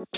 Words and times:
Ya, 0.00 0.08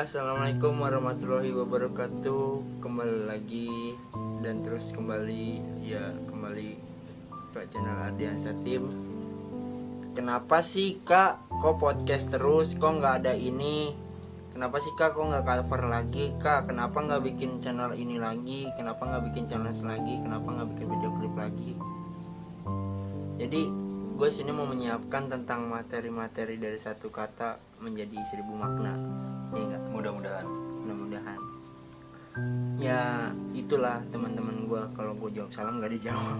assalamualaikum 0.00 0.80
warahmatullahi 0.80 1.52
wabarakatuh. 1.52 2.80
Kembali 2.80 3.28
lagi 3.28 3.92
dan 4.40 4.64
terus 4.64 4.88
kembali 4.96 5.60
ya 5.84 6.16
kembali 6.24 6.80
ke 7.52 7.68
channel 7.68 8.00
Ardiansa 8.00 8.56
Tim. 8.64 8.88
Kenapa 10.16 10.64
sih 10.64 11.04
kak? 11.04 11.52
Kok 11.52 11.84
podcast 11.84 12.32
terus? 12.32 12.72
Kok 12.72 13.04
nggak 13.04 13.28
ada 13.28 13.36
ini? 13.36 14.07
Kenapa 14.52 14.76
sih 14.80 14.92
kak? 14.96 15.14
Kok 15.14 15.28
nggak 15.28 15.44
cover 15.44 15.82
lagi 15.86 16.34
kak? 16.38 16.68
Kenapa 16.68 16.98
nggak 17.00 17.22
bikin 17.24 17.62
channel 17.62 17.92
ini 17.94 18.16
lagi? 18.16 18.68
Kenapa 18.74 19.04
nggak 19.04 19.22
bikin 19.32 19.44
challenge 19.46 19.82
lagi? 19.84 20.18
Kenapa 20.20 20.48
nggak 20.48 20.68
bikin 20.74 20.86
video 20.88 21.10
klip 21.16 21.34
lagi? 21.36 21.72
Jadi 23.38 23.62
gue 24.18 24.28
sini 24.34 24.50
mau 24.50 24.66
menyiapkan 24.66 25.30
tentang 25.30 25.70
materi-materi 25.70 26.58
dari 26.58 26.78
satu 26.80 27.12
kata 27.12 27.78
menjadi 27.78 28.18
seribu 28.26 28.56
makna. 28.58 28.98
Ya 29.54 29.62
enggak? 29.64 29.82
mudah-mudahan 29.88 30.46
mudah-mudahan 30.84 31.40
ya 32.78 33.32
itulah 33.56 33.98
teman-teman 34.14 34.68
gue 34.70 34.82
kalau 34.94 35.12
gue 35.18 35.30
jawab 35.34 35.50
salam 35.50 35.82
nggak 35.82 35.92
dijawab 35.98 36.38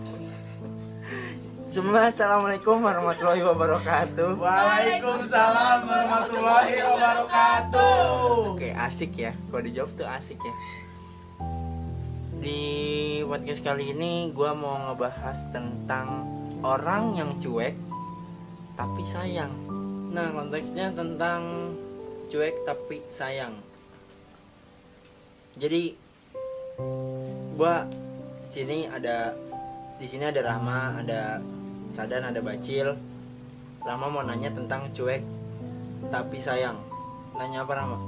semua 1.69 2.09
assalamualaikum 2.09 2.81
warahmatullahi 2.81 3.45
wabarakatuh. 3.45 4.41
Waalaikumsalam 4.41 5.85
warahmatullahi 5.85 6.81
wabarakatuh. 6.81 8.57
oke 8.57 8.73
asik 8.73 9.13
ya. 9.21 9.37
Kalau 9.53 9.63
dijawab 9.69 9.93
tuh 9.93 10.09
asik 10.09 10.41
ya. 10.41 10.55
Di 12.41 12.61
podcast 13.29 13.61
kali 13.61 13.93
ini 13.93 14.33
gue 14.33 14.51
mau 14.57 14.89
ngebahas 14.89 15.45
tentang 15.53 16.25
orang 16.65 17.21
yang 17.21 17.37
cuek 17.37 17.77
tapi 18.73 19.05
sayang. 19.05 19.53
Nah 20.09 20.33
konteksnya 20.33 20.89
tentang 20.97 21.77
cuek 22.33 22.65
tapi 22.65 23.05
sayang. 23.13 23.53
Jadi 25.61 25.93
gua 27.61 27.85
sini 28.49 28.89
ada 28.89 29.37
di 29.99 30.07
sini 30.07 30.31
ada 30.31 30.41
Rahma 30.47 31.03
ada 31.03 31.43
Sadan 31.99 32.31
ada 32.31 32.39
Bacil. 32.39 32.95
Rahma 33.83 34.07
mau 34.07 34.23
nanya 34.23 34.55
tentang 34.55 34.87
cuek 34.95 35.19
tapi 36.15 36.39
sayang. 36.39 36.79
Nanya 37.35 37.67
apa 37.67 37.75
Rahma 37.75 37.99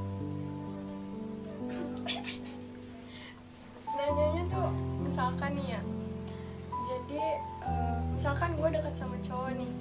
nanyanya 3.99 4.43
tuh 4.47 4.71
misalkan 5.03 5.59
nih 5.59 5.75
ya. 5.75 5.81
Jadi 6.71 7.19
eh, 7.67 7.99
misalkan 8.15 8.55
gue 8.55 8.69
deket 8.79 8.95
sama 8.95 9.19
cowok 9.27 9.59
nih. 9.59 9.73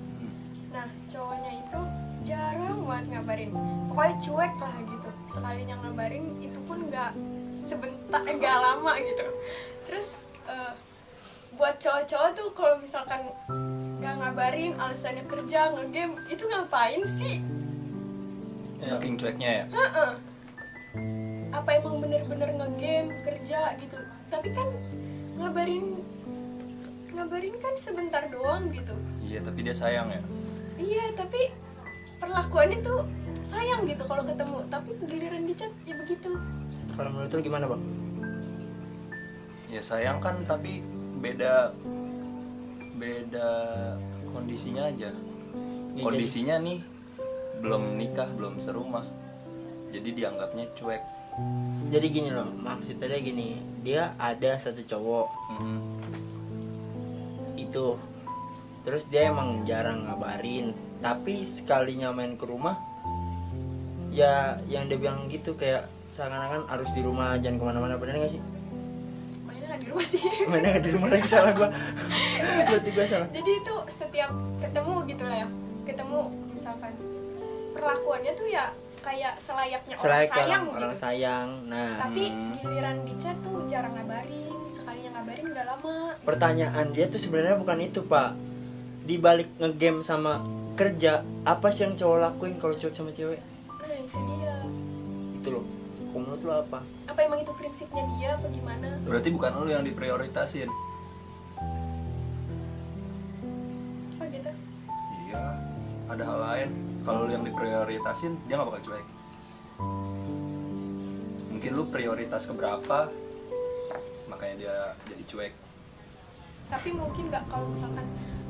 Nah 0.73 0.89
cowoknya 1.05 1.51
itu 1.61 1.79
jarang 2.25 2.81
banget 2.89 3.05
ngabarin. 3.13 3.53
Pokoknya 3.93 4.15
cuek 4.25 4.53
lah 4.57 4.75
gitu. 4.89 5.09
Sekalinya 5.29 5.75
ngabarin 5.85 6.25
itu 6.41 6.57
pun 6.65 6.81
nggak 6.89 7.13
sebentar 7.53 8.25
nggak 8.25 8.57
lama 8.57 8.97
gitu. 9.05 9.25
Terus 9.85 10.17
eh, 10.49 10.73
buat 11.53 11.77
cowok-cowok 11.77 12.29
tuh 12.33 12.49
kalau 12.57 12.75
misalkan 12.81 13.21
nggak 13.99 14.15
ngabarin 14.15 14.73
alasannya 14.79 15.23
kerja 15.27 15.75
ngegame 15.75 16.15
itu 16.31 16.43
ngapain 16.47 17.03
sih? 17.03 17.43
Saking 18.79 19.19
cueknya 19.19 19.49
ya? 19.51 19.65
Heeh. 19.67 20.11
apa 21.49 21.69
emang 21.77 22.01
bener-bener 22.01 22.49
ngegame 22.55 23.13
kerja 23.27 23.75
gitu. 23.77 23.99
Tapi 24.31 24.47
kan 24.55 24.67
ngabarin 25.35 25.99
ngabarin 27.11 27.55
kan 27.59 27.73
sebentar 27.75 28.23
doang 28.31 28.71
gitu. 28.71 28.95
Iya 29.19 29.43
tapi 29.43 29.59
dia 29.67 29.75
sayang 29.75 30.07
ya? 30.09 30.21
Iya 30.79 31.05
tapi 31.19 31.51
perlakuannya 32.23 32.79
tuh 32.79 33.03
sayang 33.43 33.83
gitu 33.83 34.03
kalau 34.07 34.23
ketemu. 34.23 34.57
Tapi 34.71 34.89
giliran 35.03 35.43
di 35.43 35.53
chat 35.59 35.73
ya 35.83 35.93
begitu. 35.99 36.31
Kalau 36.95 37.09
menurut 37.11 37.31
lu 37.35 37.41
gimana 37.43 37.65
bang? 37.67 37.83
Ya 39.69 39.81
sayang 39.83 40.23
kan 40.23 40.39
tapi 40.47 40.81
beda 41.19 41.75
beda 42.99 43.49
kondisinya 44.35 44.91
aja. 44.91 45.09
Ya, 45.95 46.03
kondisinya 46.03 46.55
nih 46.59 46.83
belum 47.63 47.95
nikah 47.95 48.27
belum 48.35 48.59
serumah. 48.59 49.07
Jadi 49.89 50.13
dianggapnya 50.13 50.69
cuek. 50.77 51.03
Jadi 51.89 52.07
gini 52.11 52.29
loh 52.29 52.51
maksudnya 52.59 53.17
gini 53.17 53.63
dia 53.81 54.13
ada 54.19 54.59
satu 54.59 54.83
cowok. 54.83 55.27
Mm-mm. 55.55 55.79
itu. 57.55 57.95
Terus 58.83 59.07
dia 59.07 59.31
emang 59.31 59.63
jarang 59.63 60.03
ngabarin. 60.05 60.75
Tapi 60.99 61.47
sekalinya 61.47 62.11
main 62.11 62.35
ke 62.35 62.43
rumah 62.43 62.75
ya 64.09 64.57
yang 64.67 64.89
dia 64.89 64.97
bilang 64.99 65.29
gitu 65.29 65.53
kayak 65.55 65.87
seakan-akan 66.03 66.65
harus 66.67 66.89
di 66.91 67.01
rumah 67.05 67.39
jangan 67.39 67.57
ke 67.57 67.65
mana-mana. 67.65 67.95
Bener 67.95 68.19
gak 68.19 68.35
sih 68.35 68.43
di 69.79 69.87
rumah 69.87 70.05
sih. 70.05 70.21
Mana 70.45 70.77
di 70.77 70.89
rumah 70.91 71.09
lagi 71.09 71.27
salah 71.31 71.53
gua. 71.55 71.69
Berarti 72.67 72.89
gua 72.91 73.05
salah. 73.07 73.27
Jadi 73.31 73.51
itu 73.55 73.75
setiap 73.87 74.31
ketemu 74.59 74.93
gitu 75.07 75.23
lah 75.23 75.37
ya. 75.43 75.47
Ketemu 75.87 76.19
misalkan 76.53 76.93
perlakuannya 77.73 78.31
tuh 78.35 78.47
ya 78.51 78.65
kayak 78.99 79.39
selayaknya 79.39 79.95
orang 79.95 80.03
selain 80.03 80.27
sayang 80.27 80.63
orang, 80.67 80.75
orang 80.75 80.93
gitu. 80.93 81.03
sayang. 81.07 81.47
Nah. 81.71 81.91
Tapi 82.03 82.23
giliran 82.59 82.97
di 83.07 83.13
chat 83.17 83.37
tuh 83.39 83.63
jarang 83.71 83.93
ngabarin 83.95 84.59
sekalinya 84.69 85.09
ngabarin 85.17 85.45
udah 85.49 85.65
lama. 85.65 85.97
Pertanyaan 86.27 86.87
dia 86.91 87.05
tuh 87.07 87.19
sebenarnya 87.19 87.55
bukan 87.57 87.79
itu 87.79 88.03
pak. 88.05 88.35
Di 89.07 89.15
balik 89.17 89.49
ngegame 89.57 90.05
sama 90.05 90.43
kerja 90.77 91.25
apa 91.47 91.73
sih 91.73 91.87
yang 91.87 91.97
cowok 91.97 92.17
lakuin 92.21 92.55
kalau 92.61 92.75
cowok 92.77 92.93
sama 92.93 93.11
cewek? 93.15 93.41
Nah 93.65 93.97
itu 93.97 94.17
dia. 94.27 94.55
Itu 95.39 95.49
loh 95.55 95.78
menurut 96.13 96.41
lo 96.41 96.53
apa? 96.65 96.79
Apa 97.05 97.19
emang 97.25 97.39
itu 97.41 97.53
prinsipnya 97.53 98.03
dia 98.17 98.29
apa 98.37 98.47
gimana? 98.49 98.87
Berarti 99.05 99.29
bukan 99.29 99.51
lu 99.61 99.69
yang 99.69 99.85
diprioritasin. 99.85 100.69
Oh 104.17 104.25
gitu? 104.25 104.51
Iya 105.29 105.43
ada 106.09 106.23
hal 106.25 106.39
lain. 106.41 106.69
Kalau 107.05 107.19
lu 107.29 107.31
yang 107.33 107.45
diprioritasin 107.45 108.33
dia 108.49 108.57
nggak 108.57 108.69
bakal 108.73 108.81
cuek. 108.89 109.05
Mungkin 111.53 111.71
lu 111.75 111.83
prioritas 111.91 112.47
keberapa 112.49 113.11
makanya 114.31 114.55
dia 114.57 114.75
jadi 115.05 115.23
cuek. 115.29 115.53
Tapi 116.69 116.89
mungkin 116.93 117.23
nggak 117.29 117.43
kalau 117.49 117.67
misalkan 117.69 118.05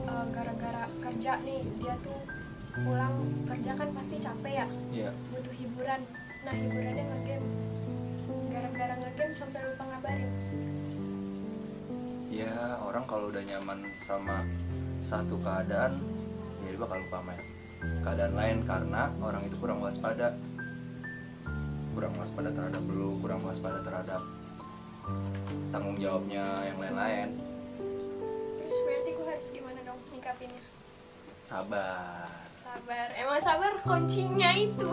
eh, 0.08 0.25
gara-gara 0.31 0.84
kerja 1.03 1.31
nih 1.44 1.62
dia 1.80 1.96
tuh 2.03 2.19
pulang 2.80 3.16
kerja 3.50 3.72
kan 3.75 3.90
pasti 3.92 4.16
capek 4.22 4.53
ya? 4.64 4.68
Iya. 4.96 5.12
Butuh 5.36 5.56
hiburan 5.59 6.02
nah 6.45 6.53
hiburannya 6.55 7.03
ngegame. 7.03 7.50
Gara-gara 8.50 8.94
ngegame 8.95 9.33
sampai 9.35 9.59
lupa 9.67 9.83
ngabarin. 9.83 10.31
Ya 12.31 12.79
orang 12.79 13.05
kalau 13.09 13.27
udah 13.33 13.44
nyaman 13.44 13.79
sama 14.00 14.47
satu 15.03 15.35
keadaan 15.44 16.00
ya 16.63 16.75
dia 16.75 16.79
bakal 16.79 16.97
lupa 17.03 17.17
sama 17.19 17.35
keadaan 18.03 18.33
lain 18.35 18.57
karena 18.63 19.01
orang 19.19 19.44
itu 19.44 19.55
kurang 19.59 19.79
waspada. 19.83 20.35
Kurang 21.91 22.16
waspada 22.16 22.50
terhadap 22.56 22.83
lu 22.88 23.19
kurang 23.19 23.44
waspada 23.44 23.83
terhadap 23.83 24.23
tanggung 25.75 26.00
jawabnya 26.00 26.45
yang 26.63 26.77
lain-lain. 26.79 27.29
Terus 28.61 28.75
berarti 28.88 29.09
gue 29.11 29.27
harus 29.27 29.47
gimana 29.51 29.79
dong 29.83 30.00
nyikapinnya? 30.13 30.63
Sabar 31.44 32.49
sabar. 32.59 33.08
Emang 33.16 33.40
sabar 33.40 33.72
kuncinya 33.88 34.52
itu. 34.52 34.90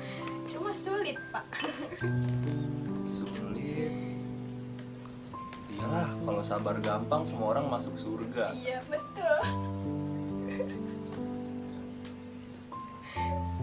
Cuma 0.50 0.70
sulit 0.70 1.18
pak. 1.34 1.46
Sulit. 3.02 3.92
Iyalah 5.74 6.10
kalau 6.22 6.42
sabar 6.46 6.76
gampang 6.78 7.22
semua 7.26 7.58
orang 7.58 7.66
masuk 7.66 7.98
surga. 7.98 8.54
Iya 8.54 8.78
betul. 8.86 9.38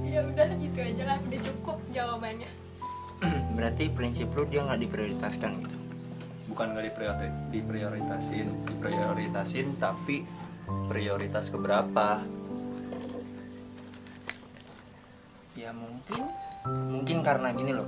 Ya 0.08 0.24
udah 0.24 0.50
itu 0.58 0.80
aja 0.80 1.04
lah. 1.04 1.18
Udah 1.20 1.40
cukup 1.44 1.78
jawabannya. 1.92 2.48
Berarti 3.60 3.92
prinsip 3.92 4.32
lu 4.34 4.48
dia 4.48 4.64
nggak 4.64 4.88
diprioritaskan 4.88 5.52
gitu? 5.62 5.78
Bukan 6.48 6.74
nggak 6.74 6.86
dipriori- 6.90 7.38
diprioritasin 7.52 8.48
diprioritasin 8.66 9.68
tapi 9.78 10.24
prioritas 10.88 11.52
keberapa 11.52 12.24
ya 15.68 15.76
mungkin 15.76 16.24
mungkin 16.96 17.18
karena 17.28 17.52
gini 17.52 17.76
loh. 17.76 17.88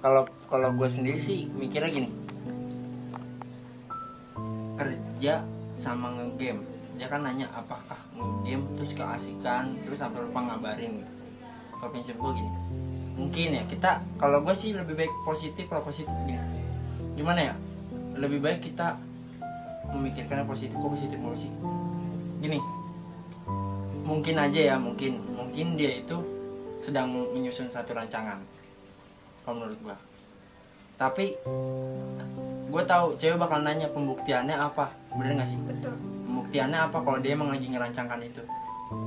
Kalau 0.00 0.24
kalau 0.48 0.72
gue 0.72 0.88
sendiri 0.88 1.20
sih 1.20 1.52
mikirnya 1.52 1.92
gini. 1.92 2.08
Kerja 4.80 5.44
sama 5.76 6.16
ngegame. 6.16 6.64
Dia 6.96 7.12
kan 7.12 7.28
nanya 7.28 7.44
apakah 7.52 8.00
ngegame 8.16 8.64
terus 8.80 8.96
keasikan 8.96 9.76
terus 9.84 10.00
sampai 10.00 10.24
lupa 10.24 10.40
ngabarin? 10.40 11.04
Kalau 11.76 11.92
prinsip 11.92 12.16
gue 12.16 12.40
gini. 12.40 12.50
Mungkin 13.12 13.48
ya 13.52 13.62
kita 13.68 14.00
kalau 14.16 14.40
gue 14.40 14.56
sih 14.56 14.72
lebih 14.72 14.96
baik 14.96 15.12
positif 15.28 15.68
kalau 15.68 15.84
positif 15.84 16.12
gini. 16.24 16.40
Gimana 17.20 17.52
ya? 17.52 17.54
Lebih 18.16 18.40
baik 18.40 18.64
kita 18.64 18.96
memikirkan 19.92 20.40
yang 20.40 20.48
positif. 20.48 20.72
Kok 20.72 20.88
positif 20.96 21.20
mulu 21.20 21.36
gini. 22.40 22.58
Mungkin 24.08 24.34
aja 24.40 24.72
ya 24.72 24.76
mungkin 24.80 25.31
mungkin 25.52 25.76
dia 25.76 26.00
itu 26.00 26.16
sedang 26.80 27.12
menyusun 27.12 27.68
satu 27.68 27.92
rancangan 27.92 28.40
kalau 29.44 29.60
menurut 29.60 29.76
gua. 29.84 29.96
Tapi 30.96 31.36
gue 32.72 32.82
tahu 32.88 33.20
cewek 33.20 33.36
bakal 33.36 33.60
nanya 33.60 33.84
pembuktiannya 33.92 34.56
apa? 34.56 34.88
Bener 35.12 35.44
gak 35.44 35.52
sih? 35.52 35.60
Betul. 35.60 35.92
Pembuktiannya 36.24 36.88
apa 36.88 37.04
kalau 37.04 37.20
dia 37.20 37.36
emang 37.36 37.52
lagi 37.52 37.68
ngerancangkan 37.68 38.24
itu? 38.24 38.40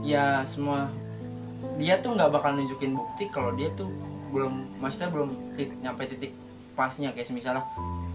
Ya 0.06 0.46
semua 0.46 0.86
dia 1.82 1.98
tuh 1.98 2.14
nggak 2.14 2.30
bakal 2.30 2.54
nunjukin 2.54 2.94
bukti 2.94 3.26
kalau 3.34 3.58
dia 3.58 3.74
tuh 3.74 3.90
belum 4.30 4.78
maksudnya 4.78 5.10
belum 5.10 5.58
tit- 5.58 5.82
nyampe 5.82 6.06
titik 6.06 6.30
pasnya. 6.78 7.10
Kayak 7.10 7.34
misalnya 7.34 7.66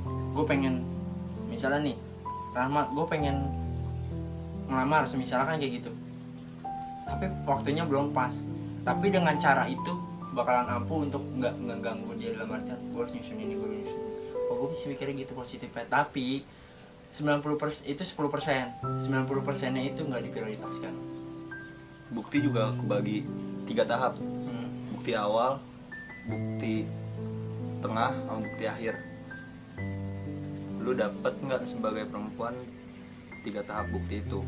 gue 0.06 0.44
pengen 0.46 0.86
misalnya 1.50 1.82
nih 1.82 1.98
Rahmat 2.54 2.94
gue 2.94 3.06
pengen 3.10 3.42
ngelamar 4.70 5.02
semisalnya 5.10 5.50
kan 5.50 5.58
kayak 5.58 5.82
gitu 5.82 5.90
tapi 7.10 7.26
waktunya 7.42 7.82
belum 7.82 8.14
pas. 8.14 8.32
Tapi 8.86 9.12
dengan 9.12 9.36
cara 9.36 9.66
itu 9.66 9.92
bakalan 10.32 10.80
ampuh 10.80 11.02
untuk 11.02 11.20
nggak 11.36 11.58
ngeganggu 11.58 12.14
dia 12.14 12.30
dalam 12.38 12.54
artian 12.54 12.78
gue 12.94 13.00
harus 13.02 13.12
nyusun 13.18 13.38
ini 13.42 13.54
gue 13.58 13.66
harus 13.66 13.78
nyusun 13.82 14.00
oh 14.50 14.54
gue 14.62 14.68
bisa 14.74 14.84
mikirnya 14.90 15.14
gitu 15.26 15.32
positifnya. 15.34 15.84
Tapi 15.90 16.46
90 17.10 17.58
persen 17.58 17.82
itu 17.90 18.02
10 18.06 18.34
persen. 18.34 18.64
90 18.82 19.46
persennya 19.46 19.82
itu 19.82 20.06
nggak 20.06 20.22
diprioritaskan. 20.30 20.94
Bukti 22.14 22.38
juga 22.42 22.74
kebagi 22.74 23.26
tiga 23.66 23.86
tahap. 23.86 24.18
Hmm. 24.18 24.90
bukti 24.90 25.16
awal 25.16 25.56
bukti 26.28 26.84
tengah 27.80 28.10
sama 28.12 28.40
bukti 28.44 28.64
akhir. 28.66 28.94
Lu 30.82 30.92
dapet 30.92 31.34
nggak 31.40 31.62
sebagai 31.66 32.04
perempuan 32.10 32.54
tiga 33.40 33.64
tahap 33.64 33.88
bukti 33.88 34.20
itu 34.20 34.40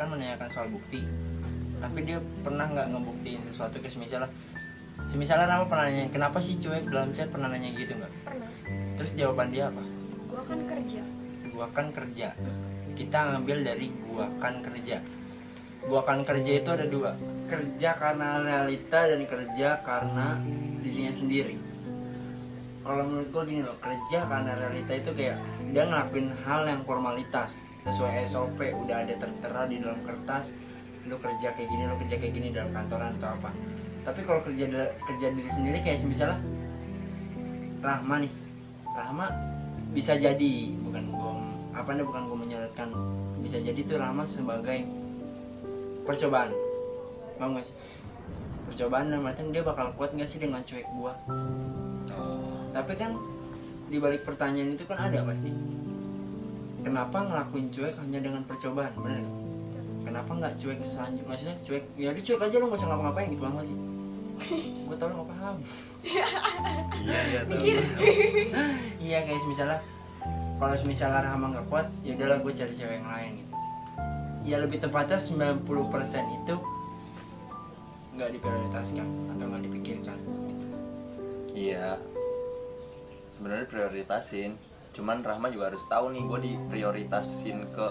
kan 0.00 0.08
menanyakan 0.08 0.48
soal 0.48 0.68
bukti. 0.72 1.04
Tapi 1.76 1.98
dia 2.08 2.16
pernah 2.40 2.64
nggak 2.64 2.88
ngebuktiin 2.88 3.40
sesuatu 3.44 3.76
kayak 3.84 4.00
misalnya 4.00 4.32
semisalnya 5.12 5.44
Rama 5.48 5.68
pernah 5.68 5.92
nanya 5.92 6.08
kenapa 6.08 6.40
sih 6.40 6.56
cuek? 6.56 6.88
Dalam 6.88 7.12
chat 7.12 7.28
pernah 7.28 7.52
nanya 7.52 7.68
gitu 7.76 7.92
nggak? 7.92 8.12
Pernah. 8.24 8.48
Terus 8.96 9.10
jawaban 9.12 9.52
dia 9.52 9.68
apa? 9.68 9.84
Gua 10.24 10.42
kan 10.48 10.60
kerja. 10.64 11.02
Gua 11.52 11.66
kan 11.68 11.86
kerja. 11.92 12.28
Kita 12.96 13.18
ngambil 13.28 13.56
dari 13.60 13.86
gua 14.08 14.26
kan 14.40 14.64
kerja. 14.64 15.04
Gua 15.84 16.00
kan 16.04 16.24
kerja 16.24 16.52
itu 16.56 16.70
ada 16.72 16.86
dua. 16.88 17.12
Kerja 17.48 17.90
karena 17.96 18.40
realita 18.40 19.00
dan 19.04 19.20
kerja 19.28 19.68
karena 19.84 20.40
dirinya 20.80 21.12
sendiri. 21.12 21.56
Kalau 22.80 23.04
menurut 23.04 23.28
gua 23.28 23.44
gini 23.44 23.60
loh 23.60 23.76
kerja 23.76 24.24
karena 24.24 24.52
realita 24.56 24.92
itu 24.96 25.10
kayak 25.12 25.36
dia 25.72 25.84
ngelakuin 25.84 26.32
hal 26.44 26.64
yang 26.64 26.80
formalitas 26.88 27.69
sesuai 27.84 28.28
SOP 28.28 28.58
udah 28.60 28.96
ada 29.06 29.14
tertera 29.16 29.64
di 29.64 29.80
dalam 29.80 30.00
kertas 30.04 30.52
lu 31.08 31.16
kerja 31.16 31.48
kayak 31.56 31.68
gini 31.68 31.82
lu 31.88 31.96
kerja 31.96 32.16
kayak 32.20 32.32
gini 32.36 32.48
dalam 32.52 32.70
kantoran 32.76 33.16
atau 33.16 33.32
apa. 33.32 33.50
Tapi 34.04 34.20
kalau 34.24 34.40
kerja 34.44 34.64
kerja 35.04 35.26
diri 35.32 35.50
sendiri 35.50 35.78
kayak 35.80 36.04
misalnya 36.04 36.38
Rahma 37.80 38.20
nih. 38.20 38.32
Rahma 38.92 39.26
bisa 39.96 40.12
jadi 40.20 40.52
bukan 40.84 41.04
gua 41.08 41.40
apa 41.72 41.96
nih 41.96 42.04
bukan 42.04 42.22
gua 42.28 42.38
menyarankan 42.44 42.88
bisa 43.40 43.56
jadi 43.64 43.80
tuh 43.88 43.96
Rahma 43.96 44.28
sebagai 44.28 44.84
percobaan. 46.04 46.52
Paham 47.40 47.56
gak 47.56 47.64
sih? 47.64 47.76
Percobaan 48.68 49.08
dan 49.08 49.24
artian 49.24 49.48
dia 49.48 49.64
bakal 49.64 49.88
kuat 49.96 50.12
gak 50.12 50.28
sih 50.28 50.36
dengan 50.36 50.60
cuek 50.60 50.84
gua? 50.92 51.16
Tapi 52.76 52.92
kan 53.00 53.16
di 53.88 53.96
balik 53.96 54.22
pertanyaan 54.28 54.76
itu 54.76 54.84
kan 54.84 55.00
ada 55.00 55.24
pasti 55.24 55.50
kenapa 56.80 57.16
ngelakuin 57.24 57.66
cuek 57.72 57.94
hanya 58.00 58.18
dengan 58.20 58.42
percobaan? 58.44 58.92
Bener. 58.96 59.24
Gak? 59.24 59.50
kenapa 60.10 60.30
nggak 60.32 60.54
cuek 60.58 60.78
selanjutnya 60.82 61.28
maksudnya 61.28 61.56
cuek 61.62 61.84
ya 61.94 62.08
udah 62.10 62.22
cuek 62.24 62.40
aja 62.42 62.56
lo 62.58 62.64
nggak 62.66 62.80
usah 62.82 62.88
ngapa-ngapain 62.90 63.28
gitu 63.30 63.42
gak 63.46 63.66
sih 63.68 63.78
gue 64.88 64.96
tau 64.96 65.06
lo 65.12 65.14
nggak 65.20 65.30
paham. 65.36 65.56
Iya 66.96 67.18
iya 67.28 67.40
mikir. 67.44 67.76
Iya 69.06 69.18
guys 69.28 69.44
misalnya 69.44 69.78
kalau 70.56 70.76
misalnya 70.88 71.20
Rahma 71.24 71.46
nggak 71.52 71.66
kuat 71.68 71.86
ya 72.00 72.16
udahlah 72.16 72.40
gue 72.40 72.52
cari 72.56 72.72
cewek 72.72 72.94
yang 72.98 73.08
lain 73.08 73.30
gitu. 73.44 73.54
Ya 74.48 74.56
lebih 74.64 74.80
tepatnya 74.80 75.20
90% 75.20 75.68
itu 76.40 76.56
nggak 78.16 78.30
diprioritaskan 78.32 79.06
atau 79.36 79.44
nggak 79.44 79.62
dipikirkan 79.68 80.16
gitu. 80.16 80.66
iya. 81.52 82.00
Sebenarnya 83.30 83.68
prioritasin 83.68 84.56
cuman 84.90 85.22
Rahma 85.22 85.48
juga 85.48 85.70
harus 85.70 85.84
tahu 85.86 86.10
nih 86.10 86.22
gue 86.22 86.38
diprioritasin 86.44 87.58
ke 87.70 87.86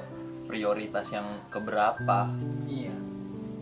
prioritas 0.45 1.07
yang 1.09 1.27
keberapa. 1.47 2.27
Iya. 2.65 2.93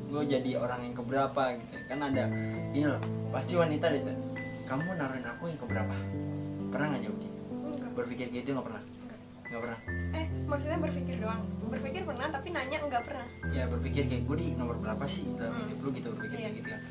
Gue 0.08 0.24
jadi 0.24 0.56
orang 0.56 0.82
yang 0.84 0.96
keberapa 0.96 1.54
gitu. 1.54 1.76
Kan 1.86 2.00
ada 2.02 2.32
ini 2.72 2.84
loh 2.84 3.02
pasti 3.30 3.54
wanita 3.54 3.86
deh 3.88 4.02
tuh, 4.02 4.16
kamu 4.66 4.96
naruhin 4.96 5.26
aku 5.26 5.44
yang 5.48 5.60
keberapa? 5.60 5.94
Pernah 6.68 6.88
nggak 6.92 7.02
jawab 7.04 7.18
gitu? 7.20 7.38
Berpikir 7.94 8.26
gitu 8.32 8.50
nggak 8.52 8.66
pernah? 8.66 8.84
Nggak 9.48 9.62
pernah? 9.64 9.80
Eh 10.12 10.26
maksudnya 10.44 10.78
berpikir 10.80 11.16
doang. 11.18 11.42
Berpikir 11.68 12.02
pernah 12.04 12.28
tapi 12.28 12.48
nanya 12.50 12.78
enggak 12.80 13.04
pernah. 13.04 13.28
Ya 13.52 13.64
berpikir 13.68 14.08
kayak 14.08 14.24
gue 14.24 14.38
di 14.38 14.48
nomor 14.56 14.76
berapa 14.78 15.04
sih? 15.04 15.28
Dalam 15.36 15.52
Hmm. 15.52 15.62
hidup 15.66 15.78
lu 15.82 15.90
gitu 15.92 16.08
berpikir 16.16 16.38
Iya. 16.38 16.44
kayak 16.48 16.56
gitu 16.58 16.70
kan 16.70 16.82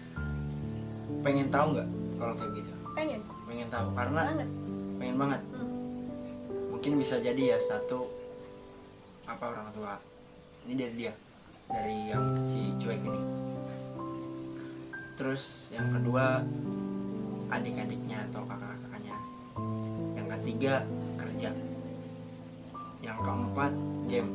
pengen 1.22 1.48
tahu 1.50 1.66
nggak 1.75 1.88
kalau 2.16 2.34
kayak 2.37 2.52
gitu? 2.54 2.70
Pengen. 2.94 3.20
Pengen 3.46 3.69
tahu 3.69 3.88
karena 3.94 4.20
banget. 4.25 4.48
pengen 4.96 5.16
banget. 5.19 5.40
Hmm. 5.43 5.56
Mungkin 6.86 7.02
bisa 7.02 7.18
jadi 7.18 7.42
ya 7.50 7.58
satu 7.58 8.06
apa 9.26 9.42
orang 9.50 9.74
tua. 9.74 9.98
Ini 10.70 10.74
dari 10.78 10.94
dia 10.94 11.10
dari 11.66 12.14
yang 12.14 12.46
si 12.46 12.78
cuek 12.78 13.02
ini. 13.02 13.22
Terus 15.18 15.74
yang 15.74 15.90
kedua 15.90 16.46
adik-adiknya 17.50 18.22
atau 18.30 18.46
kakak-kakaknya. 18.46 19.18
Yang 20.14 20.26
ketiga 20.38 20.74
kerja. 21.18 21.50
Yang 23.02 23.18
keempat 23.18 23.72
game. 24.06 24.30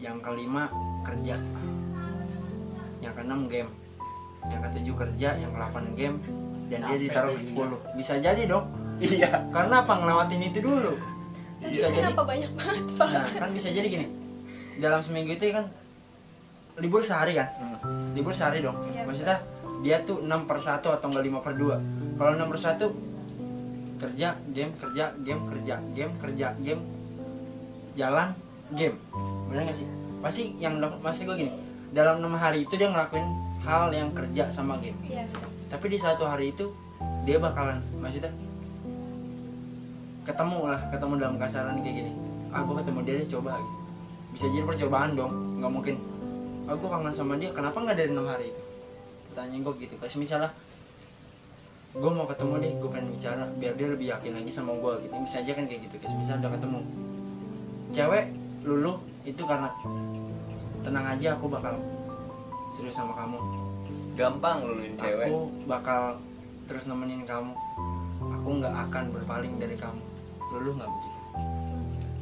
Yang 0.00 0.16
kelima 0.24 0.72
kerja. 1.04 1.36
Yang 3.04 3.12
keenam 3.20 3.40
game. 3.52 3.70
Yang 4.48 4.60
ketujuh 4.72 4.96
kerja. 4.96 5.28
Yang 5.44 5.50
kedelapan 5.52 5.84
game. 5.92 6.16
Dan 6.72 6.88
dia 6.88 6.96
Sampai 6.96 7.04
ditaruh 7.04 7.36
ke 7.36 7.52
10 7.52 8.00
bisa 8.00 8.14
jadi 8.16 8.48
dong 8.48 8.83
iya. 9.00 9.30
Karena 9.50 9.82
apa? 9.82 9.92
Ngelewatin 9.98 10.42
itu 10.42 10.58
dulu. 10.60 10.94
Tapi 11.64 11.72
bisa 11.80 11.88
jadi 11.88 12.12
kenapa 12.12 12.22
banyak 12.28 12.52
banget 12.52 12.84
pak? 12.98 13.08
Nah 13.08 13.26
kan 13.40 13.50
bisa 13.56 13.68
jadi 13.72 13.86
gini. 13.88 14.06
Dalam 14.78 15.00
seminggu 15.00 15.32
itu 15.32 15.48
kan 15.54 15.64
libur 16.78 17.00
sehari 17.06 17.38
kan? 17.38 17.48
Hmm. 17.56 18.12
libur 18.12 18.34
sehari 18.34 18.60
dong. 18.60 18.76
Iya, 18.90 19.06
maksudnya 19.06 19.38
dia 19.84 20.00
tuh 20.02 20.24
6 20.24 20.48
per 20.48 20.58
1 20.60 20.80
atau 20.80 21.06
enggak 21.12 21.24
5 21.28 21.44
per 21.44 21.54
2 21.60 22.16
kalau 22.16 22.30
6 22.40 22.52
per 22.52 22.58
1 22.58 24.00
kerja 24.00 24.28
game 24.52 24.72
kerja 24.80 25.04
game 25.20 25.42
kerja 25.44 25.74
game 25.92 26.12
kerja 26.20 26.46
game 26.60 26.82
jalan 27.94 28.28
game. 28.74 28.96
Bener 29.48 29.70
gak 29.70 29.76
sih? 29.78 29.86
Pasti 30.24 30.56
yang 30.58 30.80
pasti 31.00 31.28
gue 31.28 31.36
gini. 31.36 31.52
Dalam 31.94 32.18
enam 32.18 32.34
hari 32.34 32.66
itu 32.66 32.74
dia 32.74 32.90
ngelakuin 32.90 33.22
hal 33.62 33.92
yang 33.94 34.10
kerja 34.10 34.50
sama 34.50 34.80
game. 34.82 34.98
Iya 35.06 35.24
betul. 35.30 35.50
Tapi 35.70 35.86
di 35.88 35.98
satu 36.00 36.26
hari 36.26 36.50
itu 36.50 36.74
dia 37.24 37.38
bakalan 37.38 37.80
maksudnya 38.00 38.32
ketemu 40.24 40.58
lah 40.72 40.80
ketemu 40.88 41.12
dalam 41.20 41.36
kasaran 41.36 41.76
kayak 41.84 41.96
gini. 42.00 42.12
Aku 42.50 42.72
ketemu 42.80 42.98
dia 43.04 43.14
deh 43.20 43.28
coba. 43.28 43.60
Gitu. 43.60 43.72
bisa 44.34 44.50
jadi 44.50 44.66
percobaan 44.66 45.14
dong 45.14 45.32
nggak 45.62 45.70
mungkin. 45.72 45.96
Aku 46.66 46.90
kangen 46.90 47.14
sama 47.14 47.38
dia 47.38 47.54
kenapa 47.54 47.78
nggak 47.78 47.94
dari 47.94 48.10
enam 48.10 48.26
hari? 48.26 48.50
Pertanyaan 49.30 49.62
gue 49.62 49.74
gitu 49.86 49.94
kasih 50.00 50.18
misalnya 50.18 50.50
gue 51.94 52.10
mau 52.10 52.26
ketemu 52.26 52.52
deh 52.58 52.72
gue 52.82 52.90
pengen 52.90 53.08
bicara 53.14 53.46
biar 53.62 53.78
dia 53.78 53.88
lebih 53.94 54.06
yakin 54.10 54.32
lagi 54.34 54.50
sama 54.50 54.74
gue 54.74 55.06
gitu. 55.06 55.14
Bisa 55.22 55.38
aja 55.38 55.52
kan 55.54 55.64
kayak 55.70 55.80
gitu 55.86 55.96
kasih 56.02 56.16
misalnya 56.18 56.40
udah 56.48 56.52
ketemu. 56.58 56.80
Cewek 57.94 58.24
luluh 58.66 58.96
itu 59.22 59.42
karena 59.46 59.70
tenang 60.82 61.06
aja 61.14 61.28
aku 61.38 61.46
bakal 61.46 61.78
serius 62.74 62.96
sama 62.98 63.14
kamu. 63.14 63.38
Gampang 64.18 64.66
luluin 64.66 64.98
cewek. 64.98 65.30
Aku 65.30 65.38
bakal 65.70 66.18
terus 66.66 66.90
nemenin 66.90 67.22
kamu 67.22 67.54
aku 68.32 68.48
nggak 68.62 68.74
akan 68.88 69.04
berpaling 69.12 69.54
dari 69.60 69.76
kamu. 69.76 70.02
Lulu 70.54 70.70
nggak 70.80 70.90
begitu 70.90 71.12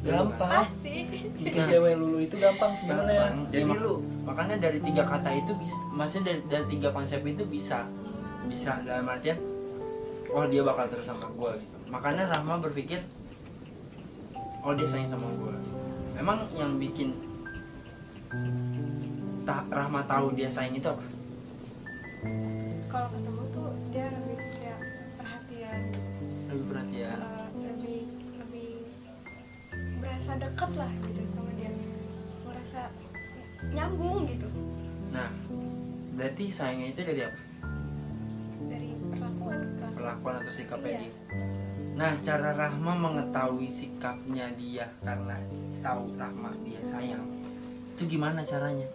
gampang. 0.03 0.51
Pasti. 0.51 0.95
Bikin 1.39 1.63
cewek 1.63 1.95
lulu 1.95 2.17
itu 2.19 2.35
gampang 2.35 2.75
sebenarnya. 2.75 3.31
Jadi 3.47 3.71
Ya, 3.71 3.79
lu 3.79 4.03
makanya 4.27 4.55
dari 4.59 4.83
tiga 4.83 5.07
kata 5.07 5.31
itu 5.31 5.55
bisa 5.55 5.79
maksudnya 5.95 6.35
dari, 6.35 6.41
dari 6.51 6.65
tiga 6.75 6.89
konsep 6.91 7.23
itu 7.23 7.43
bisa. 7.47 7.87
Bisa 8.43 8.83
dalam 8.83 9.07
artian 9.07 9.39
oh 10.33 10.43
dia 10.49 10.65
bakal 10.65 10.89
terus 10.91 11.07
sama 11.07 11.29
gue 11.31 11.51
gitu. 11.61 11.77
Makanya 11.93 12.27
Rahma 12.27 12.59
berpikir 12.59 12.99
oh 14.65 14.73
dia 14.75 14.87
sayang 14.89 15.07
sama 15.07 15.29
gue 15.29 15.53
emang 16.17 16.47
yang 16.55 16.75
bikin 16.81 17.13
ta 19.45 19.61
Rahma 19.69 20.01
tahu 20.09 20.33
dia 20.33 20.49
sayang 20.49 20.75
itu 20.75 20.87
apa? 20.89 21.05
Kalau 22.89 23.07
ketemu 23.13 23.42
berasa 30.33 30.49
deket 30.49 30.71
lah 30.73 30.91
gitu 31.05 31.21
sama 31.29 31.51
dia. 31.53 31.69
Merasa 32.43 32.81
nyambung 33.69 34.17
gitu. 34.25 34.47
Nah 35.13 35.29
berarti 36.13 36.45
sayangnya 36.49 36.87
itu 36.89 37.01
dari 37.03 37.21
apa? 37.21 37.39
Dari 38.65 38.89
perlakuan 39.09 39.59
ke 39.77 39.85
perlakuan 39.93 40.33
atau 40.41 40.53
sikapnya 40.53 40.89
Iya. 40.89 40.99
dia 40.99 41.13
nah 41.93 42.09
cara 42.25 42.57
Rahma 42.57 42.97
mengetahui 42.97 43.69
sikapnya 43.69 44.49
dia 44.57 44.89
karena 45.05 45.37
tahu 45.77 46.17
Rahma 46.17 46.49
dia 46.65 46.81
sayang 46.81 47.21
itu 47.93 48.17
gimana 48.17 48.41
caranya? 48.41 48.89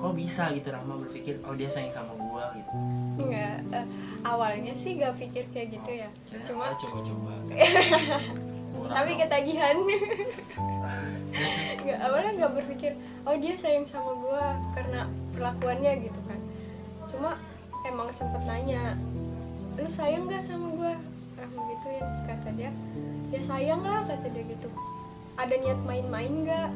Kok 0.00 0.16
bisa 0.16 0.48
gitu 0.56 0.72
Rahma 0.72 0.96
berpikir 0.96 1.36
oh 1.44 1.52
dia 1.52 1.68
sayang 1.68 1.92
sama 1.92 2.16
gua 2.16 2.56
gitu? 2.56 2.72
Enggak, 3.20 3.60
eh, 3.76 3.84
awalnya 4.24 4.72
sih 4.72 4.96
gak 4.96 5.12
pikir 5.20 5.44
kayak 5.52 5.76
gitu 5.76 5.90
ya. 5.92 6.08
Kira- 6.24 6.40
cuma 6.48 6.64
ah, 6.64 6.72
coba-coba 8.80 8.96
tapi 8.96 9.12
ketagihan. 9.20 9.76
Nggak 11.80 11.98
awalnya 12.04 12.32
nggak 12.36 12.52
berpikir 12.60 12.92
oh 13.24 13.36
dia 13.38 13.54
sayang 13.56 13.86
sama 13.86 14.12
gua 14.18 14.58
karena 14.74 15.06
perlakuannya 15.32 15.92
gitu 16.04 16.20
kan. 16.26 16.40
Cuma 17.08 17.30
emang 17.86 18.08
sempet 18.12 18.42
nanya 18.44 18.96
lu 19.80 19.88
sayang 19.88 20.28
gak 20.28 20.44
sama 20.44 20.68
gua? 20.76 20.92
Rahma 21.40 21.60
gituin 21.72 22.06
kata 22.28 22.48
dia. 22.52 22.70
Ya 23.32 23.40
sayang 23.40 23.80
lah 23.80 24.04
kata 24.04 24.28
dia 24.28 24.44
gitu. 24.44 24.68
Ada 25.40 25.54
niat 25.56 25.80
main-main 25.88 26.44
nggak? 26.44 26.70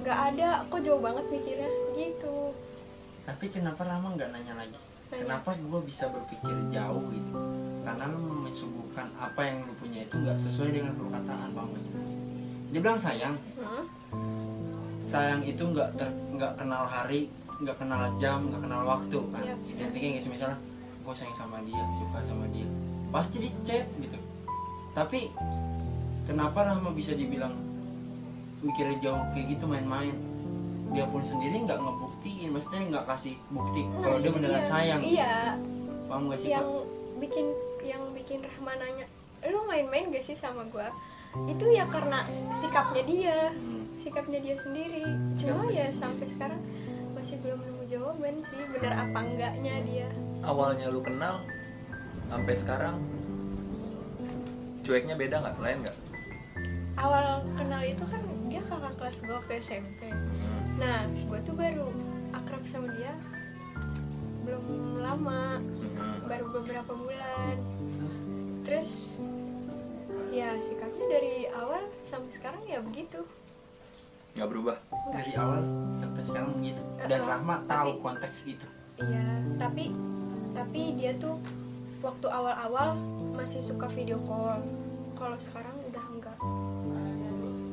Nggak 0.00 0.18
ada. 0.32 0.64
Kok 0.72 0.80
jauh 0.80 1.02
banget 1.04 1.24
mikirnya 1.28 1.68
gitu. 1.98 2.56
Tapi 3.28 3.44
kenapa 3.52 3.84
Rahma 3.84 4.16
nggak 4.16 4.30
nanya 4.32 4.54
lagi. 4.56 4.78
Kenapa 5.10 5.56
gua 5.68 5.80
bisa 5.84 6.08
berpikir 6.08 6.54
jauh 6.72 7.04
gitu? 7.12 7.32
Karena 7.84 8.04
lu 8.08 8.48
mensuguhkan 8.48 9.06
apa 9.20 9.40
yang 9.44 9.64
lu 9.68 9.72
punya 9.76 10.04
itu 10.06 10.14
nggak 10.16 10.38
sesuai 10.40 10.70
dengan 10.72 10.92
perkataan 10.96 11.50
bang 11.52 11.70
dia 12.74 12.82
bilang 12.82 12.98
sayang. 12.98 13.38
Hmm? 13.54 13.86
sayang 15.04 15.46
itu 15.46 15.62
nggak 15.62 15.94
nggak 16.34 16.52
kenal 16.58 16.90
hari 16.90 17.30
nggak 17.62 17.76
kenal 17.78 18.02
jam 18.18 18.50
nggak 18.50 18.66
kenal 18.66 18.82
waktu 18.82 19.18
kan? 19.30 19.46
Iya. 19.46 19.54
intinya 19.70 19.88
kayak 19.94 20.26
misalnya 20.26 20.58
gue 21.06 21.14
sayang 21.14 21.36
sama 21.38 21.62
dia 21.62 21.78
suka 21.94 22.18
sama 22.26 22.50
dia. 22.50 22.66
Pasti 23.14 23.46
di 23.46 23.50
chat 23.62 23.86
gitu. 24.02 24.18
Tapi 24.90 25.30
kenapa 26.26 26.66
Rahma 26.66 26.90
bisa 26.90 27.14
dibilang 27.14 27.54
mikirnya 28.58 28.98
jauh 28.98 29.22
kayak 29.30 29.54
gitu 29.54 29.70
main-main? 29.70 30.18
Dia 30.90 31.06
pun 31.06 31.22
sendiri 31.22 31.62
nggak 31.62 31.78
ngebuktiin 32.24 32.50
maksudnya 32.50 32.80
nggak 32.88 33.06
kasih 33.06 33.34
bukti 33.52 33.82
kalau 33.94 34.16
Nah, 34.16 34.18
dia 34.18 34.24
itu 34.24 34.32
beneran 34.32 34.56
dia. 34.56 34.64
sayang. 34.66 35.00
iya. 35.04 35.34
Paham 36.08 36.22
gak 36.28 36.38
sih 36.40 36.48
yang 36.50 36.64
Pak? 36.64 36.84
bikin 37.20 37.46
yang 37.82 38.02
bikin 38.12 38.38
Rahma 38.40 38.72
nanya 38.76 39.06
lu 39.44 39.60
main-main 39.68 40.08
gak 40.08 40.24
sih 40.24 40.32
sama 40.34 40.64
gua? 40.66 40.88
Itu 41.44 41.68
ya 41.68 41.84
karena 41.86 42.24
sikapnya 42.54 43.02
dia 43.04 43.38
Hmm. 43.52 43.84
sikapnya 44.00 44.40
dia 44.40 44.56
sendiri. 44.56 45.04
Cuma 45.36 45.68
ya 45.68 45.84
sampai 45.90 46.24
sekarang 46.24 46.60
masih 47.12 47.36
belum 47.40 47.60
nemu 47.60 47.84
jawaban 47.86 48.40
sih 48.40 48.60
bener 48.70 48.92
apa 48.94 49.18
enggaknya 49.20 49.74
dia. 49.84 50.08
Awalnya 50.40 50.88
lu 50.88 51.00
kenal 51.00 51.44
sampai 52.26 52.54
sekarang 52.54 52.96
cueknya 54.80 55.14
beda 55.14 55.40
nggak? 55.40 55.56
Lain 55.58 55.78
nggak? 55.82 55.96
Awal 56.94 57.24
kenal 57.54 57.82
itu 57.82 58.04
kan 58.06 58.22
dia 58.46 58.62
kakak 58.62 58.94
kelas 58.96 59.18
gue 59.20 59.38
ke 59.44 59.52
SMP 59.58 60.00
nah 60.74 61.06
gue 61.06 61.38
tuh 61.46 61.54
baru 61.54 61.86
akrab 62.54 62.70
sama 62.70 62.86
dia 62.94 63.10
belum 64.46 64.64
lama 65.02 65.58
Hmm. 65.58 66.22
baru 66.30 66.46
beberapa 66.54 66.94
bulan. 66.94 67.54
Terus, 68.62 69.10
ya 70.30 70.54
sikapnya 70.62 71.06
dari 71.10 71.50
awal 71.50 71.82
sampai 72.06 72.30
sekarang 72.30 72.62
ya 72.62 72.78
begitu. 72.78 73.26
Nggak 74.38 74.48
berubah? 74.54 74.76
Dari 75.10 75.34
awal 75.34 75.66
sampai 75.98 76.22
sekarang 76.22 76.50
begitu. 76.54 76.78
Dan 77.02 77.18
Uh-uh. 77.18 77.30
Rahma 77.34 77.56
tahu 77.66 77.90
Tapi- 77.90 78.02
konteks 78.06 78.38
itu. 78.46 78.66
Iya 79.02 79.26
tapi 79.58 79.84
tapi 80.54 80.82
dia 80.94 81.10
tuh 81.18 81.34
waktu 81.98 82.26
awal-awal 82.30 82.94
masih 83.34 83.66
suka 83.66 83.90
video 83.90 84.22
call. 84.30 84.62
Kalau 85.18 85.38
sekarang 85.42 85.74
udah 85.90 86.04
enggak 86.06 86.38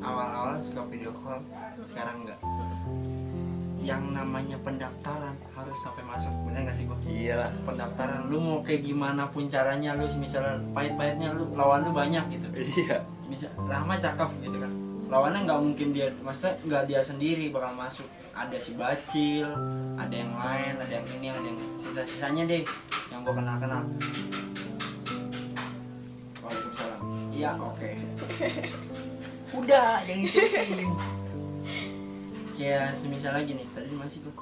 awal-awal 0.02 0.58
suka 0.58 0.82
video 0.90 1.14
call 1.14 1.38
sekarang 1.86 2.26
enggak 2.26 2.42
yang 3.82 4.14
namanya 4.14 4.54
pendaftaran 4.62 5.34
harus 5.58 5.78
sampai 5.82 6.06
masuk 6.06 6.30
bener 6.46 6.70
gak 6.70 6.78
sih 6.78 6.86
gua 6.86 6.98
iya 7.10 7.50
pendaftaran 7.66 8.30
lu 8.30 8.38
mau 8.38 8.58
kayak 8.62 8.86
gimana 8.86 9.26
pun 9.26 9.50
caranya 9.50 9.98
lu 9.98 10.06
misalnya 10.22 10.62
pahit-pahitnya 10.70 11.34
lu 11.34 11.50
lawan 11.58 11.82
lu 11.82 11.92
banyak 11.92 12.22
gitu. 12.38 12.48
Iya. 12.54 13.02
Bisa 13.26 13.50
Rahma 13.58 13.98
cakep 13.98 14.30
gitu 14.46 14.58
kan. 14.62 14.72
Lawannya 15.12 15.44
nggak 15.44 15.60
mungkin 15.60 15.88
dia 15.92 16.08
maksudnya 16.22 16.56
nggak 16.64 16.84
dia 16.88 17.02
sendiri 17.02 17.50
bakal 17.50 17.74
masuk. 17.74 18.08
Ada 18.32 18.58
si 18.62 18.78
Bacil 18.78 19.50
ada 19.98 20.16
yang 20.16 20.32
lain 20.32 20.74
ada 20.78 20.94
yang 20.94 21.08
ini 21.20 21.28
ada 21.34 21.42
yang 21.44 21.60
sisa-sisanya 21.76 22.44
deh 22.48 22.64
yang 23.12 23.26
gua 23.26 23.36
kenal 23.36 23.58
kenal 23.58 23.82
Waalaikumsalam. 26.40 27.02
Iya 27.34 27.52
oke. 27.58 27.92
Udah 29.60 30.06
yang 30.06 30.22
itu 30.24 30.40
sih 30.48 30.88
kayak 32.62 32.94
semisal 32.94 33.34
lagi 33.34 33.58
nih 33.58 33.66
tadi 33.74 33.90
masih 33.98 34.22
gua 34.22 34.38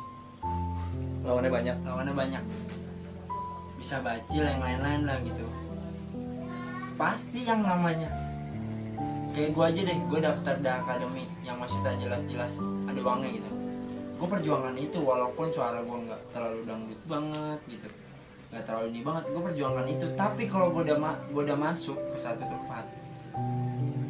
lawannya 1.23 1.51
banyak. 1.51 1.77
Lawannya 1.88 2.15
banyak. 2.15 2.43
Bisa 3.79 4.03
bacil 4.03 4.43
yang 4.43 4.59
lain-lain 4.59 5.07
lah 5.07 5.17
gitu. 5.23 5.47
Pasti 6.99 7.47
yang 7.47 7.63
namanya. 7.63 8.11
Kayak 9.31 9.55
gue 9.55 9.65
aja 9.71 9.81
deh 9.88 9.97
gue 10.09 10.19
daftar 10.19 10.55
di 10.59 10.67
akademi 10.67 11.23
yang 11.47 11.55
masih 11.63 11.79
tak 11.79 11.95
jelas-jelas 12.03 12.59
ada 12.91 12.99
uangnya 12.99 13.29
gitu. 13.39 13.51
Gue 14.19 14.27
perjuangan 14.27 14.75
itu 14.75 14.99
walaupun 14.99 15.47
suara 15.55 15.79
gue 15.79 15.97
nggak 16.11 16.21
terlalu 16.35 16.59
dangdut 16.67 17.01
banget 17.07 17.59
gitu. 17.71 17.88
Nggak 18.51 18.63
terlalu 18.67 18.88
ini 18.91 19.01
banget 19.05 19.23
gue 19.31 19.41
perjuangan 19.47 19.85
itu. 19.88 20.05
Tapi 20.19 20.43
kalau 20.51 20.67
gue 20.75 20.81
udah 20.91 20.97
ma- 20.99 21.21
gua 21.31 21.41
udah 21.47 21.55
masuk 21.71 21.95
ke 21.95 22.17
satu 22.19 22.43
tempat 22.43 22.83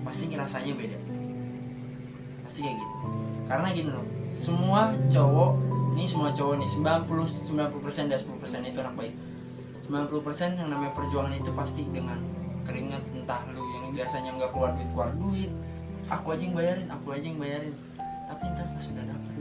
pasti 0.01 0.33
rasanya 0.33 0.73
beda. 0.73 0.97
Pasti 2.47 2.59
kayak 2.65 2.77
gitu 2.81 3.28
karena 3.49 3.67
gini 3.73 3.89
loh 3.89 4.05
semua 4.37 4.93
cowok 5.09 5.51
ini 5.99 6.05
semua 6.07 6.29
cowok 6.31 6.55
nih 6.63 6.69
90 6.79 7.51
90% 7.51 8.07
dan 8.07 8.15
10% 8.15 8.71
itu 8.71 8.79
anak 8.79 8.95
baik. 8.95 9.13
90% 9.91 10.61
yang 10.61 10.69
namanya 10.69 10.93
perjuangan 10.95 11.33
itu 11.33 11.51
pasti 11.57 11.81
dengan 11.89 12.21
keringat 12.63 13.01
entah 13.17 13.41
lu 13.51 13.65
yang 13.73 13.89
biasanya 13.91 14.37
nggak 14.37 14.53
keluar 14.53 14.71
duit 14.77 14.89
keluar 14.93 15.09
duit 15.17 15.49
aku 16.07 16.37
aja 16.37 16.43
yang 16.45 16.55
bayarin 16.55 16.87
aku 16.87 17.07
aja 17.11 17.25
yang 17.25 17.39
bayarin. 17.41 17.73
Tapi 18.29 18.43
ntar 18.53 18.65
pas 18.69 18.85
udah 18.85 19.05
dapet 19.09 19.33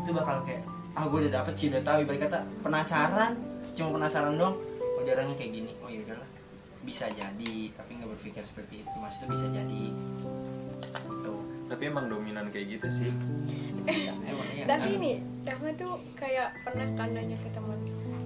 itu 0.00 0.10
bakal 0.12 0.36
kayak 0.44 0.62
ah 0.92 1.04
gue 1.08 1.18
udah 1.26 1.32
dapet 1.42 1.54
sih 1.56 1.66
udah 1.72 1.82
tahu. 1.82 1.98
Ibarat 2.04 2.20
kata 2.28 2.38
penasaran 2.62 3.32
cuma 3.74 3.88
penasaran 3.96 4.34
dong 4.36 4.54
oh 4.60 5.02
kayak 5.34 5.50
gini. 5.50 5.72
Oh 5.80 5.88
ya 5.88 6.04
udahlah 6.04 6.28
bisa 6.84 7.08
jadi 7.10 7.54
tapi 7.72 7.90
nggak 7.96 8.10
berpikir 8.14 8.44
seperti 8.44 8.84
itu. 8.84 8.94
Maksudnya 9.00 9.28
bisa 9.32 9.46
jadi 9.48 9.82
tapi 11.70 11.86
emang 11.86 12.10
dominan 12.10 12.50
kayak 12.50 12.66
gitu 12.76 12.88
sih. 12.90 13.10
Emang 14.26 14.48
iya. 14.50 14.66
Tapi 14.66 14.90
kan? 14.98 15.02
nih 15.06 15.16
Rahma 15.46 15.70
tuh 15.78 15.94
kayak 16.18 16.50
pernah 16.66 16.86
kan 16.98 17.08
nanya 17.14 17.38
ke 17.38 17.48
teman 17.54 17.78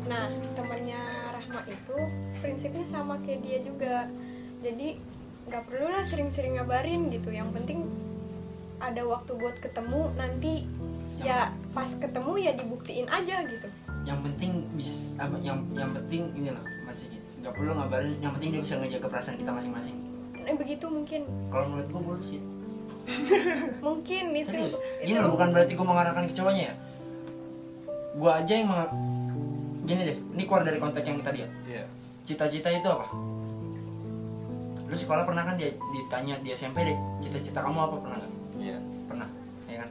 nah 0.05 0.29
temannya 0.53 1.01
Rahma 1.33 1.61
itu 1.65 1.97
prinsipnya 2.41 2.89
sama 2.89 3.21
kayak 3.21 3.41
dia 3.45 3.59
juga. 3.61 4.09
Jadi 4.65 4.97
nggak 5.45 5.63
perlu 5.69 5.93
lah 5.93 6.05
sering-sering 6.05 6.57
ngabarin 6.57 7.13
gitu. 7.13 7.29
Yang 7.29 7.53
penting 7.53 7.79
ada 8.81 9.05
waktu 9.05 9.37
buat 9.37 9.61
ketemu 9.61 10.09
nanti 10.17 10.65
ya 11.21 11.53
pas 11.77 11.89
ketemu 11.89 12.33
ya 12.41 12.53
dibuktiin 12.57 13.09
aja 13.13 13.45
gitu. 13.45 13.69
Yang 14.09 14.21
penting 14.29 14.53
bis 14.77 15.13
apa 15.21 15.37
yang 15.45 15.61
yang 15.77 15.93
penting 15.93 16.33
ini 16.33 16.49
loh 16.49 16.65
masih 16.89 17.13
gitu. 17.13 17.29
Nggak 17.45 17.53
perlu 17.61 17.73
ngabarin 17.77 18.17
yang 18.25 18.33
penting 18.37 18.51
dia 18.57 18.63
bisa 18.65 18.75
ngejaga 18.81 19.09
perasaan 19.09 19.37
kita 19.37 19.53
masing-masing. 19.53 19.97
Nah, 20.45 20.53
begitu 20.61 20.85
mungkin. 20.93 21.25
Kalau 21.49 21.73
menurut 21.73 21.89
gue 21.89 22.03
bullshit 22.05 22.45
mungkin 23.87 24.25
itu. 24.33 24.49
Serius? 24.49 24.75
Gini 25.05 25.19
loh 25.21 25.33
bukan 25.37 25.53
berarti 25.53 25.73
gue 25.77 25.87
mengarahkan 25.87 26.25
ke 26.29 26.35
cowoknya 26.35 26.73
ya? 26.73 26.75
Gue 28.15 28.31
aja 28.31 28.53
yang 28.55 28.69
meng... 28.71 28.89
gini 29.85 30.01
deh 30.09 30.17
ini 30.17 30.43
keluar 30.49 30.65
dari 30.65 30.81
konteks 30.81 31.05
yang 31.05 31.21
tadi 31.21 31.45
ya? 31.45 31.49
Iya. 31.69 31.85
Cita-cita 32.25 32.73
itu 32.73 32.89
apa? 32.89 33.05
Lu 34.89 34.97
sekolah 34.97 35.29
pernah 35.29 35.45
kan 35.45 35.61
dia 35.61 35.73
ditanya 35.93 36.41
di 36.41 36.57
SMP 36.57 36.89
deh 36.89 36.97
cita-cita 37.21 37.61
kamu 37.61 37.79
apa? 37.85 37.95
Pernah 38.01 38.17
nggak? 38.21 38.33
Iya. 38.65 38.79
Pernah 39.05 39.29
ya 39.69 39.77
kan? 39.85 39.91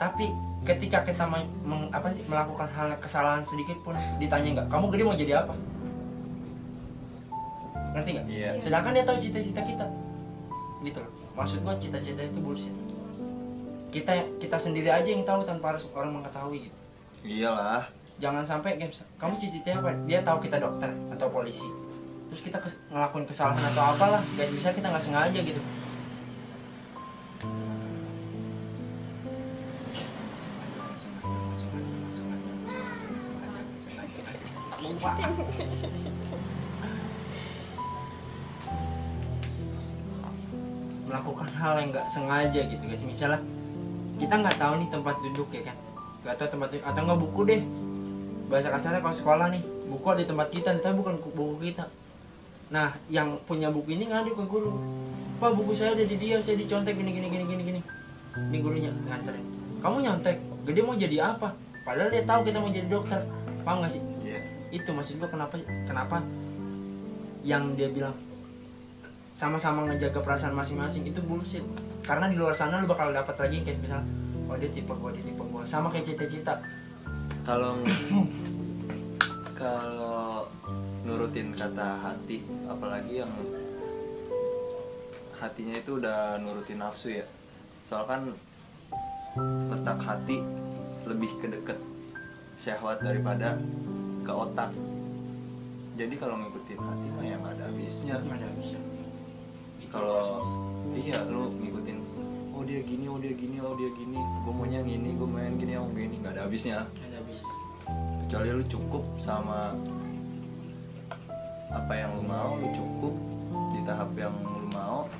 Tapi 0.00 0.24
ketika 0.68 0.98
kita 1.08 1.24
meng, 1.24 1.48
meng- 1.64 1.88
apa 1.92 2.12
sih 2.12 2.24
melakukan 2.28 2.68
hal 2.68 2.92
kesalahan 3.00 3.40
sedikit 3.44 3.80
pun 3.80 3.96
ditanya 4.20 4.60
nggak 4.60 4.66
kamu 4.68 4.84
gede 4.92 5.02
mau 5.08 5.16
jadi 5.16 5.32
apa? 5.40 5.54
Ngerti 7.96 8.10
nggak? 8.12 8.26
Iya 8.28 8.48
Iya. 8.56 8.60
sedangkan 8.60 8.92
dia 8.92 9.04
tahu 9.08 9.16
cita-cita 9.16 9.62
kita. 9.64 9.86
Gitu 10.84 11.00
loh 11.00 11.19
maksud 11.34 11.62
gua 11.62 11.74
cita-cita 11.76 12.22
itu 12.22 12.38
bullshit. 12.40 12.74
Kita 13.90 14.12
kita 14.38 14.56
sendiri 14.56 14.90
aja 14.90 15.06
yang 15.06 15.26
tahu 15.26 15.42
tanpa 15.42 15.74
harus 15.74 15.86
orang 15.90 16.14
mengetahui 16.14 16.70
gitu. 16.70 16.76
Iyalah. 17.26 17.90
Jangan 18.20 18.44
sampai 18.44 18.78
kamu 19.18 19.34
cita-cita 19.40 19.80
apa? 19.80 19.90
Dia 20.06 20.22
tahu 20.22 20.44
kita 20.44 20.60
dokter 20.60 20.90
atau 21.10 21.26
polisi. 21.28 21.66
Terus 22.30 22.40
kita 22.46 22.58
kes- 22.62 22.78
ngelakuin 22.88 23.26
kesalahan 23.26 23.74
atau 23.74 23.98
apalah 23.98 24.22
gak 24.38 24.54
bisa 24.54 24.70
kita 24.70 24.86
nggak 24.86 25.02
sengaja 25.02 25.40
gitu 25.42 25.58
hal 41.60 41.76
yang 41.76 41.92
nggak 41.92 42.08
sengaja 42.08 42.60
gitu 42.64 42.80
guys. 42.80 43.04
Misalnya 43.04 43.40
kita 44.16 44.34
nggak 44.40 44.56
tahu 44.56 44.72
nih 44.80 44.88
tempat 44.88 45.14
duduk 45.20 45.48
ya 45.52 45.62
kan. 45.68 45.76
Nggak 46.24 46.34
tahu 46.40 46.48
tempat 46.56 46.68
duduk 46.72 46.84
atau 46.88 47.00
nggak 47.04 47.20
buku 47.20 47.40
deh. 47.44 47.60
Bahasa 48.48 48.68
kasarnya 48.72 49.00
kalau 49.04 49.14
sekolah 49.14 49.46
nih 49.52 49.62
buku 49.86 50.06
ada 50.08 50.20
di 50.24 50.28
tempat 50.28 50.48
kita 50.48 50.68
tapi 50.80 50.94
bukan 50.96 51.14
ku- 51.20 51.34
buku 51.36 51.70
kita. 51.70 51.84
Nah 52.72 52.96
yang 53.12 53.36
punya 53.44 53.68
buku 53.68 53.92
ini 53.94 54.08
ngadu 54.08 54.32
ke 54.32 54.44
guru. 54.48 54.72
Pak 55.36 55.52
buku 55.56 55.72
saya 55.72 55.92
ada 55.96 56.04
di 56.04 56.16
dia 56.16 56.40
saya 56.40 56.56
dicontek 56.56 56.96
gini 56.96 57.12
gini 57.12 57.28
gini 57.28 57.44
gini 57.44 57.62
gini. 57.62 57.80
Ini 58.50 58.58
gurunya 58.62 58.90
nganterin. 59.06 59.44
Kamu 59.80 59.96
nyontek? 60.00 60.36
Gede 60.64 60.80
mau 60.84 60.94
jadi 60.94 61.34
apa? 61.34 61.56
Padahal 61.82 62.12
dia 62.12 62.22
tahu 62.24 62.40
kita 62.44 62.58
mau 62.60 62.68
jadi 62.68 62.86
dokter. 62.86 63.20
Paham 63.64 63.84
nggak 63.84 63.92
sih? 63.92 64.02
Iya. 64.24 64.40
itu 64.70 64.86
maksud 64.94 65.18
gua 65.18 65.26
kenapa 65.26 65.58
kenapa 65.82 66.22
yang 67.42 67.74
dia 67.74 67.90
bilang 67.90 68.14
sama-sama 69.40 69.88
ngejaga 69.88 70.20
perasaan 70.20 70.52
masing-masing 70.52 71.08
itu 71.08 71.24
bullshit. 71.24 71.64
Karena 72.04 72.28
di 72.28 72.36
luar 72.36 72.52
sana 72.52 72.76
lu 72.76 72.84
bakal 72.84 73.08
dapat 73.08 73.32
lagi 73.40 73.64
kayak 73.64 73.80
misalnya 73.80 74.04
oh 74.44 74.56
dia 74.60 74.68
tipe 74.68 74.92
gua 74.92 75.08
dia 75.16 75.24
tipe 75.24 75.40
gua. 75.48 75.64
Sama 75.64 75.88
kayak 75.88 76.12
cita-cita. 76.12 76.60
Kalau 77.48 77.80
kalau 79.64 80.44
nurutin 81.08 81.56
kata 81.56 81.88
hati 82.04 82.44
apalagi 82.68 83.24
yang 83.24 83.32
hatinya 85.40 85.72
itu 85.72 85.96
udah 85.96 86.36
nurutin 86.44 86.76
nafsu 86.76 87.16
ya. 87.16 87.24
Soal 87.80 88.04
kan 88.04 88.28
letak 89.72 89.98
hati 90.04 90.36
lebih 91.08 91.32
ke 91.40 91.48
deket 91.48 91.80
syahwat 92.60 93.00
daripada 93.00 93.56
ke 94.20 94.32
otak. 94.36 94.68
Jadi 95.96 96.12
kalau 96.20 96.36
ngikutin 96.44 96.76
hati 96.76 97.06
mah 97.16 97.24
ya 97.24 97.40
nggak 97.40 97.56
ada 97.56 97.64
habisnya. 97.72 98.20
Nggak 98.20 98.36
ada 98.36 98.48
habisnya 98.52 98.89
kalau 99.90 100.46
iya 100.94 101.26
lu 101.26 101.50
ngikutin 101.58 101.98
oh 102.54 102.62
dia 102.62 102.80
gini 102.86 103.10
oh 103.10 103.18
dia 103.18 103.34
gini 103.34 103.56
oh 103.58 103.74
dia 103.74 103.90
gini 103.90 104.20
gue 104.20 104.52
maunya 104.54 104.80
gini 104.86 105.16
gue 105.18 105.28
main 105.28 105.54
gini 105.58 105.74
oh 105.80 105.90
gini. 105.90 106.14
Nggak 106.22 106.38
ada 106.38 106.42
habisnya. 106.46 106.86
Nggak 106.86 107.08
ada 107.10 107.18
habis. 107.24 107.40
Kecuali 108.26 108.48
lu 108.54 108.64
cukup 108.70 109.04
sama 109.18 109.74
apa 111.70 111.92
yang 111.94 112.10
lu 112.18 112.22
mau 112.26 112.58
lu 112.58 112.68
cukup 112.74 113.14
di 113.74 113.80
tahap 113.82 114.10
yang 114.14 114.34
lu 114.38 114.68
mau. 114.70 115.10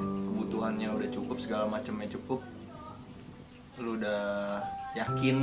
Kebutuhannya 0.00 0.88
udah 0.90 1.08
cukup 1.14 1.36
segala 1.38 1.70
macamnya 1.70 2.10
cukup. 2.10 2.42
Lu 3.78 3.94
udah 3.94 4.58
yakin 4.98 5.38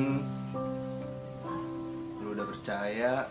lu 2.19 2.27
udah 2.35 2.45
percaya. 2.51 3.29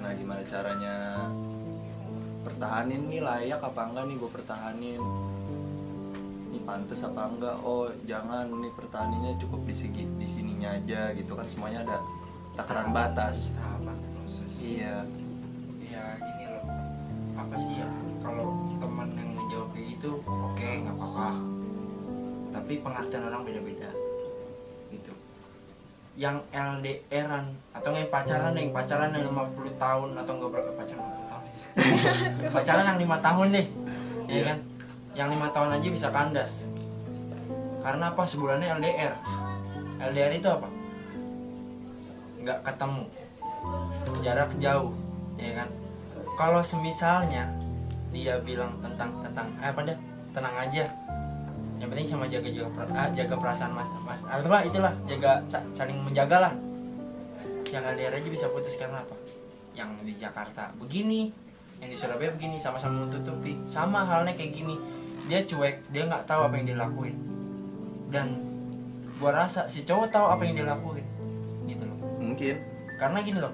Nah 0.00 0.10
gimana 0.16 0.42
caranya 0.48 1.28
pertahanin 2.62 3.10
nih 3.10 3.18
layak 3.18 3.58
apa 3.58 3.90
enggak 3.90 4.06
nih 4.06 4.16
gue 4.22 4.30
pertahanin? 4.30 5.02
Ini 6.46 6.58
pantas 6.62 7.02
apa 7.02 7.26
enggak? 7.26 7.58
Oh 7.66 7.90
jangan 8.06 8.54
nih 8.54 8.70
pertahaninnya 8.78 9.34
cukup 9.42 9.66
di 9.66 9.74
segi 9.74 10.06
di 10.06 10.30
sininya 10.30 10.70
aja 10.70 11.10
gitu 11.10 11.34
kan 11.34 11.42
semuanya 11.50 11.82
ada 11.82 11.98
takaran 12.54 12.94
batas. 12.94 13.50
Apa 13.58 13.90
proses. 14.14 14.46
Iya. 14.62 15.02
Ya 15.90 16.06
gini 16.22 16.44
loh. 16.54 16.64
Apa 17.34 17.58
sih 17.58 17.82
ya 17.82 17.88
kalau 18.22 18.54
teman 18.78 19.10
yang 19.10 19.30
menjawab 19.34 19.68
kayak 19.74 19.86
gitu 19.98 20.10
oke 20.22 20.62
nggak 20.86 20.94
apa-apa. 21.02 21.28
Tapi 22.54 22.72
pengertian 22.78 23.26
orang 23.26 23.42
beda-beda 23.42 23.90
gitu. 24.94 25.12
Yang 26.14 26.46
LDRan 26.54 27.58
atau 27.74 27.90
yang 27.90 28.06
pacaran 28.06 28.54
yang 28.54 28.70
pacaran 28.70 29.10
yang 29.18 29.34
50 29.34 29.82
tahun 29.82 30.10
atau 30.14 30.32
enggak 30.38 30.50
berapa 30.54 30.72
pacaran. 30.78 31.02
50 31.02 31.10
tahun 31.10 31.21
pacaran 32.54 32.84
yang 32.94 33.00
lima 33.00 33.16
tahun 33.20 33.48
deh 33.54 33.66
ya 34.28 34.42
kan? 34.48 34.58
Yang 35.12 35.28
lima 35.36 35.48
tahun 35.52 35.70
aja 35.76 35.88
bisa 35.92 36.08
kandas. 36.08 36.68
Karena 37.82 38.14
apa? 38.14 38.22
Sebulannya 38.24 38.68
LDR 38.78 39.14
LDR 40.02 40.32
itu 40.34 40.48
apa? 40.48 40.68
Nggak 42.42 42.58
ketemu. 42.66 43.04
Jarak 44.22 44.50
jauh 44.58 44.92
ya 45.38 45.52
kan? 45.62 45.68
Kalau 46.34 46.60
semisalnya 46.64 47.46
dia 48.12 48.36
bilang 48.44 48.76
tentang 48.80 49.10
tentang 49.24 49.46
eh, 49.60 49.68
apa 49.70 49.80
deh 49.84 49.98
tenang 50.32 50.56
aja. 50.58 50.84
Yang 51.82 51.88
penting 51.90 52.08
sama 52.14 52.24
jaga 52.30 52.48
jaga, 52.48 52.82
ah, 52.94 53.10
jaga 53.10 53.34
perasaan 53.34 53.72
mas 53.74 53.90
mas 54.06 54.22
apa? 54.26 54.62
Itulah 54.62 54.94
jaga 55.06 55.42
sa- 55.50 55.66
saling 55.74 55.98
menjaga 55.98 56.50
lah. 56.50 56.54
Yang 57.72 57.96
LDR 57.96 58.14
aja 58.20 58.28
bisa 58.28 58.46
putus 58.52 58.76
karena 58.78 59.02
apa? 59.02 59.16
Yang 59.72 59.90
di 60.04 60.12
Jakarta. 60.20 60.70
Begini 60.78 61.32
yang 61.82 61.90
di 61.90 61.98
Surabaya 61.98 62.30
begini 62.30 62.62
sama-sama 62.62 63.02
menutupi. 63.02 63.58
Sama 63.66 64.06
halnya 64.06 64.30
kayak 64.38 64.54
gini. 64.54 64.78
Dia 65.26 65.42
cuek 65.42 65.90
dia 65.90 66.06
nggak 66.06 66.30
tahu 66.30 66.46
apa 66.46 66.54
yang 66.54 66.66
dia 66.70 66.78
lakuin. 66.78 67.18
Dan 68.14 68.38
gua 69.18 69.34
rasa 69.34 69.66
si 69.66 69.82
cowok 69.82 70.14
tahu 70.14 70.26
apa 70.30 70.42
yang 70.46 70.54
dia 70.62 70.66
lakuin. 70.70 71.02
Gitu 71.66 71.82
loh. 71.82 71.98
Mungkin. 72.22 72.56
Karena 73.02 73.18
gini 73.26 73.38
loh. 73.42 73.50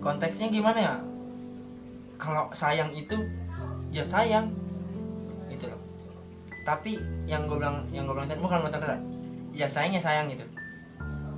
Konteksnya 0.00 0.48
gimana 0.48 0.78
ya? 0.80 0.94
Kalau 2.16 2.48
sayang 2.56 2.88
itu 2.96 3.20
ya 3.92 4.08
sayang. 4.08 4.48
Gitu 5.52 5.68
loh. 5.68 5.80
Tapi 6.64 6.96
yang 7.28 7.44
gue 7.44 7.60
bilang 7.60 7.84
yang 7.92 8.08
gue 8.08 8.14
bilang 8.16 8.30
tadi 8.30 8.40
bukan 8.40 8.64
mantan 8.64 9.04
ya 9.52 9.68
sayangnya 9.68 10.00
sayang 10.00 10.32
gitu. 10.32 10.48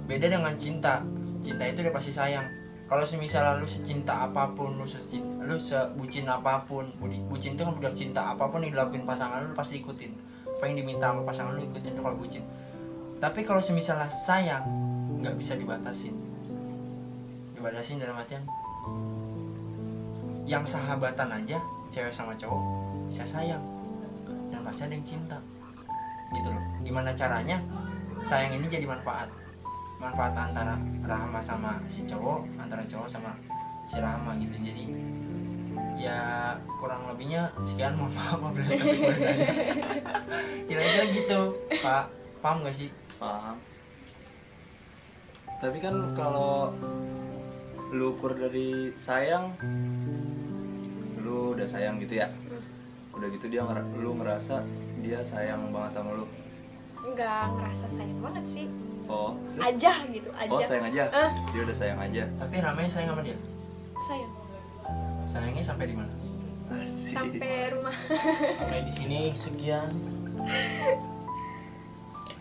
Beda 0.06 0.30
dengan 0.30 0.54
cinta. 0.54 1.02
Cinta 1.42 1.66
itu 1.66 1.82
udah 1.82 1.92
pasti 1.92 2.14
sayang 2.14 2.63
kalau 2.94 3.02
semisal 3.02 3.58
lu 3.58 3.66
secinta 3.66 4.22
apa 4.22 4.54
pun 4.54 4.78
lu 4.78 4.86
secinta 4.86 5.42
lu 5.42 5.58
sebucin 5.58 6.30
apa 6.30 6.62
pun 6.62 6.86
budi- 7.02 7.26
bucin 7.26 7.58
itu 7.58 7.66
kan 7.66 7.74
budak 7.74 7.90
cinta 7.98 8.22
apa 8.22 8.46
pun 8.46 8.62
yang 8.62 8.70
dilakuin 8.70 9.02
pasangan 9.02 9.42
lu, 9.42 9.50
pasti 9.50 9.82
ikutin. 9.82 10.14
Apa 10.46 10.70
yang 10.70 10.78
diminta 10.78 11.10
sama 11.10 11.26
pasangan 11.26 11.58
lu 11.58 11.66
ikutin 11.66 11.90
tuh 11.98 12.06
kalau 12.06 12.14
bucin. 12.14 12.46
Tapi 13.18 13.42
kalau 13.42 13.58
semisalnya 13.58 14.06
sayang 14.06 14.62
nggak 15.18 15.34
bisa 15.34 15.58
dibatasin. 15.58 16.14
Dibatasin 17.58 17.98
dalam 17.98 18.14
artian 18.14 18.46
yang 20.46 20.62
sahabatan 20.62 21.34
aja 21.34 21.58
cewek 21.90 22.14
sama 22.14 22.38
cowok 22.38 22.62
bisa 23.10 23.26
sayang. 23.26 23.64
Dan 24.54 24.62
pasti 24.62 24.86
ada 24.86 24.94
yang 24.94 25.02
cinta. 25.02 25.42
Gitu 26.30 26.46
loh. 26.46 26.62
Gimana 26.86 27.10
caranya? 27.10 27.58
Sayang 28.22 28.54
ini 28.54 28.70
jadi 28.70 28.86
manfaat 28.86 29.26
manfaat 30.04 30.36
antara 30.36 30.76
Rahma 31.00 31.40
sama 31.40 31.80
si 31.88 32.04
cowok 32.04 32.44
antara 32.60 32.84
cowok 32.84 33.08
sama 33.08 33.32
si 33.88 33.96
Rahma 33.96 34.36
gitu. 34.36 34.56
Jadi 34.60 34.84
ya 35.96 36.52
kurang 36.76 37.08
lebihnya 37.08 37.48
sekian 37.64 37.96
mohon 37.96 38.12
maaf 38.12 38.36
apabila 38.36 38.68
kira-kira 40.68 41.04
gitu 41.08 41.40
pak. 41.80 42.04
Paham 42.44 42.60
gak 42.68 42.76
sih? 42.76 42.92
Paham. 43.16 43.56
Tapi 45.64 45.80
kan 45.80 45.96
kalau 46.12 46.76
lu 47.88 48.12
ukur 48.12 48.36
dari 48.36 48.92
sayang 49.00 49.56
lu 51.24 51.56
udah 51.56 51.64
sayang 51.64 51.96
gitu 52.04 52.20
ya? 52.20 52.28
Udah 53.16 53.32
gitu 53.32 53.48
dia 53.48 53.64
lu 53.96 54.20
ngerasa 54.20 54.60
dia 55.00 55.24
sayang 55.24 55.72
banget 55.72 55.96
sama 55.96 56.12
lu? 56.12 56.28
Nggak 57.00 57.44
ngerasa 57.56 57.86
sayang 57.88 58.20
banget 58.20 58.44
sih 58.44 58.68
oh. 59.08 59.32
Terus? 59.54 59.64
aja 59.64 59.92
gitu 60.10 60.30
aja 60.34 60.50
oh 60.50 60.60
sayang 60.60 60.86
aja. 60.90 61.04
Eh. 61.10 61.30
dia 61.52 61.60
udah 61.64 61.76
sayang 61.76 62.00
aja. 62.00 62.22
Tapi 62.40 62.54
Rahma 62.60 62.80
sayang 62.86 63.10
sama 63.12 63.22
dia? 63.22 63.36
Sayang. 64.04 64.32
Sayangnya 65.24 65.64
sampai 65.64 65.86
di 65.88 65.96
mana? 65.96 66.12
Sampai 66.88 67.52
rumah. 67.70 67.96
Sampai 68.58 68.80
di 68.84 68.92
sini 68.92 69.18
sekian. 69.36 69.90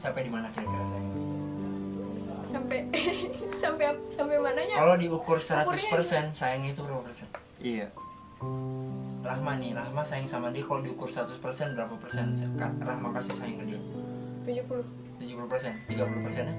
sampai 0.03 0.21
di 0.27 0.31
mana 0.31 0.47
kira-kira 0.51 0.83
sayang? 0.87 1.09
Sampai 2.43 2.79
sampai 3.63 3.85
sampai 4.13 4.37
mananya? 4.39 4.75
Kalau 4.75 4.95
diukur 4.99 5.37
100% 5.39 5.63
Ukurnya 5.63 6.21
sayangnya 6.35 6.69
itu 6.75 6.81
berapa 6.83 7.01
persen? 7.03 7.27
Iya. 7.63 7.87
Rahma 9.23 9.55
nih, 9.55 9.71
Rahma 9.71 10.03
sayang 10.03 10.27
sama 10.27 10.51
dia. 10.51 10.67
Kalau 10.67 10.83
diukur 10.83 11.07
100% 11.07 11.39
berapa 11.79 11.95
persen? 11.95 12.35
Rahma 12.59 13.15
kasih 13.15 13.33
sayang 13.39 13.57
ke 13.63 13.65
dia? 13.71 13.79
70 14.43 15.02
70 15.23 15.47
persen, 15.47 15.73
30 15.87 16.03
persennya? 16.19 16.55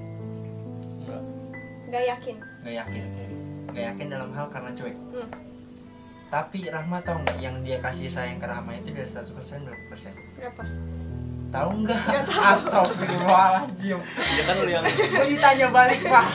enggak 0.99 1.21
nggak 1.85 2.03
yakin 2.09 2.35
Gak 2.65 2.75
yakin 2.75 3.01
Gak 3.69 3.83
yakin 3.85 4.05
dalam 4.09 4.29
hal 4.31 4.45
karena 4.49 4.71
cuek 4.73 4.95
hmm. 4.95 5.29
Tapi 6.25 6.59
Rahma 6.65 6.97
tahu 6.99 7.21
nggak 7.21 7.37
yang 7.37 7.55
dia 7.61 7.77
kasih 7.77 8.09
sayang 8.09 8.41
ke 8.41 8.45
Rahma 8.45 8.73
itu 8.73 8.89
dari 8.89 9.05
100% 9.05 9.29
berapa 9.61 9.83
persen? 9.87 10.11
berapa 10.33 10.61
tahu 11.47 11.69
nggak 11.85 12.01
astagfirullahaladzim 12.27 13.99
Iya 14.01 14.43
kan 14.43 14.55
lu 14.57 14.67
yang 14.67 14.83
gue 14.83 15.27
ditanya 15.29 15.67
balik 15.69 16.01
pak 16.03 16.25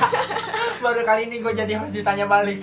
baru 0.80 1.02
kali 1.02 1.22
ini 1.26 1.36
gue 1.38 1.52
jadi 1.52 1.72
harus 1.76 1.92
ditanya 1.92 2.24
balik 2.24 2.62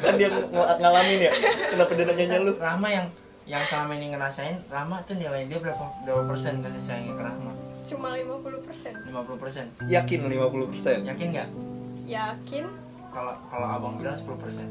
kan 0.00 0.16
dia 0.16 0.26
ng- 0.26 0.48
ngalamin 0.50 1.18
ya. 1.20 1.32
Kenapa 1.68 1.92
dia 1.92 2.04
nanyanya 2.04 2.38
lu? 2.40 2.52
Rahma 2.56 2.88
yang 2.88 3.06
yang 3.44 3.60
selama 3.62 3.92
ini 3.92 4.10
ngerasain 4.10 4.56
Rahma 4.66 5.04
tuh 5.04 5.14
nilai 5.14 5.44
dia 5.44 5.60
berapa 5.60 5.84
berapa 6.02 6.24
persen 6.24 6.64
kasih 6.64 6.82
sayangnya 6.82 7.14
ke 7.14 7.22
Rahma 7.22 7.52
cuma 7.84 8.16
50% 8.16 9.12
50 9.12 9.42
persen. 9.42 9.64
Yakin 9.88 10.18
50%. 10.26 11.04
yakin 11.04 11.26
nggak? 11.36 11.48
Yakin. 12.08 12.64
Kalau 13.12 13.34
kalau 13.48 13.66
abang 13.68 13.94
bilang 14.00 14.16
10 14.16 14.36
persen. 14.40 14.66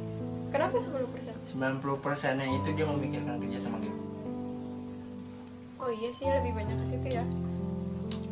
Kenapa 0.49 0.77
10% 0.77 1.01
90 1.53 2.05
persennya 2.05 2.45
itu 2.45 2.69
dia 2.77 2.85
memikirkan 2.85 3.41
kerja 3.41 3.57
sama 3.57 3.81
game 3.81 4.03
oh 5.83 5.91
iya 5.91 6.09
sih 6.15 6.25
lebih 6.31 6.55
banyak 6.55 6.79
ke 6.79 6.85
situ 6.87 7.07
ya. 7.11 7.23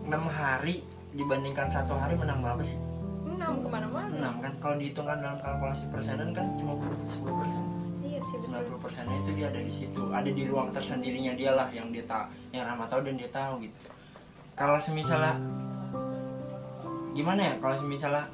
6 0.07 0.15
hari 0.31 0.87
dibandingkan 1.11 1.67
satu 1.67 1.99
hari 1.99 2.15
menang 2.15 2.39
berapa 2.39 2.63
sih? 2.63 2.79
6 3.27 3.35
ke 3.35 3.67
mana-mana. 3.67 4.07
6 4.39 4.43
kan? 4.43 4.53
Kalau 4.63 4.75
dihitungkan 4.79 5.19
dalam 5.19 5.37
kalkulasi 5.43 5.91
persenan 5.91 6.31
kan 6.31 6.47
cuma 6.55 6.79
10 6.79 7.27
persen. 7.27 7.63
Iya 8.07 8.19
sih 8.23 8.39
betul. 8.39 8.79
90 8.79 8.83
persennya 8.87 9.15
itu 9.19 9.31
dia 9.35 9.45
ada 9.51 9.59
di 9.59 9.71
situ. 9.71 10.01
Ada 10.15 10.29
di 10.31 10.43
ruang 10.47 10.71
tersendirinya 10.71 11.35
dia 11.35 11.51
lah 11.51 11.67
yang 11.75 11.91
dia 11.91 12.07
tahu 12.07 12.31
yang 12.55 12.63
Rama 12.63 12.87
tahu 12.87 13.03
dan 13.03 13.19
dia 13.19 13.27
tahu 13.27 13.59
gitu 13.67 13.90
kalau 14.61 14.77
semisalnya 14.77 15.41
gimana 17.17 17.41
ya? 17.41 17.53
Kalau 17.57 17.75
semisalnya 17.81 18.29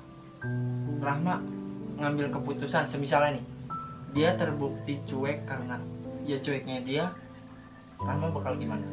Rahma 0.99 1.39
ngambil 1.95 2.27
keputusan 2.35 2.83
semisalnya 2.91 3.39
nih 3.39 3.45
dia 4.11 4.35
terbukti 4.35 4.99
cuek 5.07 5.47
karena 5.47 5.79
ya 6.27 6.35
cueknya 6.43 6.83
dia 6.83 7.03
Rahma 7.95 8.27
bakal 8.35 8.59
gimana? 8.59 8.83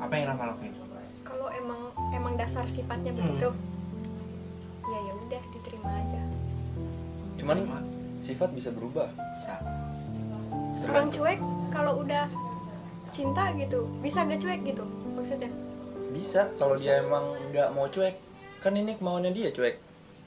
Apa 0.00 0.16
yang 0.16 0.32
Rahma 0.32 0.56
lakuin? 0.56 0.72
Kalau 1.28 1.52
emang 1.52 1.92
emang 2.16 2.40
dasar 2.40 2.64
sifatnya 2.72 3.12
Hmm. 3.12 3.20
begitu 3.20 3.48
ya 4.88 4.98
ya 5.04 5.12
udah 5.12 5.42
diterima 5.52 5.90
aja. 5.92 6.20
Cuman 7.36 7.56
sifat 8.24 8.48
bisa 8.56 8.72
berubah. 8.72 9.12
bisa. 9.36 9.60
Orang 10.88 11.12
cuek 11.12 11.40
kalau 11.68 12.00
udah 12.00 12.32
cinta 13.12 13.52
gitu 13.60 13.84
bisa 14.00 14.24
gak 14.26 14.42
cuek 14.42 14.60
gitu 14.66 14.84
maksudnya 15.14 15.52
Bisa 16.12 16.50
kalau 16.58 16.76
dia 16.76 17.00
emang 17.00 17.32
nggak 17.54 17.68
mau 17.72 17.86
cuek. 17.88 18.18
Kan 18.60 18.76
ini 18.76 18.96
kemauannya 18.96 19.32
dia 19.32 19.48
cuek. 19.54 19.76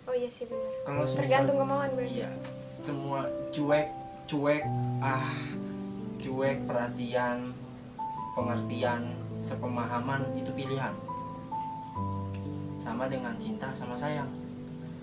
oh 0.07 0.15
iya 0.15 0.31
sih 0.31 0.47
benar 0.47 0.71
kalau 0.87 1.03
tergantung 1.03 1.59
kemauan 1.59 1.91
berarti 1.91 2.23
Iya, 2.23 2.29
semua 2.79 3.27
cuek, 3.51 3.91
cuek, 4.23 4.63
ah, 5.03 5.35
cuek, 6.15 6.57
perhatian, 6.63 7.51
pengertian, 8.31 9.01
sepemahaman 9.43 10.23
itu 10.39 10.47
pilihan. 10.55 10.95
Sama 12.79 13.11
dengan 13.11 13.35
cinta 13.35 13.67
sama 13.75 13.99
sayang. 13.99 14.31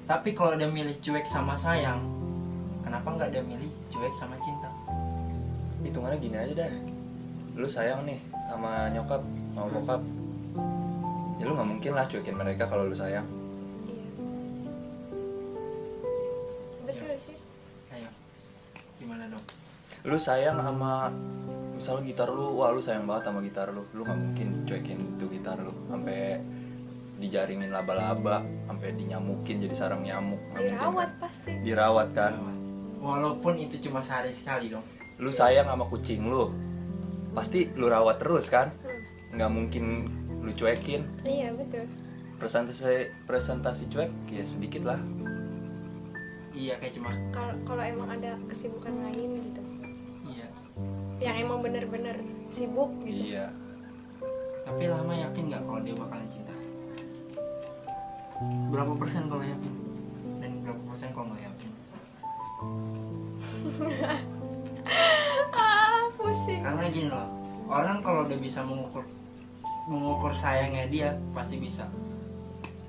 Tapi 0.08 0.32
kalau 0.32 0.56
dia 0.56 0.72
milih 0.72 0.96
cuek 1.04 1.28
sama 1.28 1.52
sayang, 1.52 2.00
kenapa 2.80 3.12
nggak 3.12 3.28
dia 3.28 3.44
milih 3.44 3.68
cuek 3.92 4.14
sama 4.16 4.40
cinta? 4.40 4.72
Hitungannya 5.84 6.16
gini 6.16 6.36
aja 6.40 6.64
dah. 6.64 6.72
Lu 7.60 7.68
sayang 7.68 8.08
nih 8.08 8.24
sama 8.48 8.88
nyokap, 8.88 9.20
sama 9.52 9.68
bokap. 9.68 10.00
Ya 11.38 11.50
lu 11.50 11.52
nggak 11.58 11.68
mungkin 11.68 11.92
lah 11.98 12.06
cuekin 12.06 12.36
mereka 12.38 12.70
kalau 12.70 12.86
lu 12.86 12.94
sayang. 12.94 13.26
iya 13.84 14.06
betul 16.86 17.14
sih 17.18 17.36
Ayo, 17.90 18.10
gimana 19.02 19.26
dong? 19.26 19.44
Lu 20.06 20.16
sayang 20.20 20.62
sama 20.62 21.10
misalnya 21.74 22.02
gitar 22.06 22.28
lu, 22.30 22.60
wah 22.60 22.70
lu 22.70 22.78
sayang 22.78 23.08
banget 23.08 23.30
sama 23.32 23.42
gitar 23.42 23.74
lu. 23.74 23.82
Lu 23.96 24.06
nggak 24.06 24.18
mungkin 24.18 24.48
cuekin 24.62 24.98
itu 25.18 25.26
gitar 25.26 25.58
lu 25.58 25.74
sampai 25.90 26.38
dijaringin 27.18 27.70
laba-laba, 27.70 28.42
sampai 28.70 28.94
dinyamukin 28.94 29.62
jadi 29.64 29.74
sarang 29.74 30.02
nyamuk. 30.06 30.38
Dirawat 30.54 31.10
kan? 31.18 31.22
pasti 31.22 31.50
Dirawat 31.62 32.08
kan. 32.14 32.32
Walaupun 33.02 33.54
itu 33.60 33.76
cuma 33.90 34.00
sehari 34.00 34.30
sekali 34.30 34.70
dong. 34.70 34.84
Lu 35.18 35.30
sayang 35.34 35.66
sama 35.66 35.84
kucing 35.90 36.26
lu. 36.26 36.50
Pasti 37.34 37.70
lu 37.74 37.90
rawat 37.90 38.22
terus 38.22 38.46
kan? 38.46 38.70
Nggak 39.34 39.50
mungkin 39.50 39.84
lu 40.44 40.52
cuekin. 40.52 41.02
iya 41.24 41.48
betul 41.56 41.88
Presentasi 42.36 43.08
presentasi 43.24 43.88
cuek 43.88 44.12
ya 44.28 44.44
sedikit 44.44 44.84
lah. 44.84 45.00
Iya 46.52 46.76
kayak 46.78 46.92
cuma 46.94 47.10
kalau 47.32 47.54
kalau 47.64 47.82
emang 47.82 48.10
ada 48.14 48.36
kesibukan 48.46 48.94
lain 48.94 49.42
gitu 49.42 49.62
iya. 50.28 50.46
yang 51.18 51.34
emang 51.48 51.64
bener-bener 51.64 52.20
sibuk 52.52 52.94
gitu 53.02 53.34
Iya. 53.34 53.50
Tapi 54.64 54.84
lama 54.86 55.12
yakin 55.12 55.50
nggak 55.50 55.62
kalau 55.66 55.80
dia 55.82 55.94
bakalan 55.98 56.28
cinta? 56.30 56.54
Berapa 58.70 58.92
persen 58.98 59.26
kalau 59.26 59.42
yakin? 59.42 59.72
Dan 60.38 60.50
berapa 60.62 60.82
persen 60.90 61.08
kalau 61.10 61.26
nggak 61.32 61.42
yakin? 61.48 61.70
ah 65.58 66.04
pusing 66.14 66.60
Karena 66.60 66.86
gini 66.92 67.08
loh, 67.08 67.28
orang 67.66 67.98
kalau 68.04 68.28
udah 68.28 68.38
bisa 68.38 68.60
mengukur 68.62 69.04
mengukur 69.86 70.32
sayangnya 70.32 70.84
dia 70.86 71.08
pasti 71.30 71.56
bisa. 71.56 71.84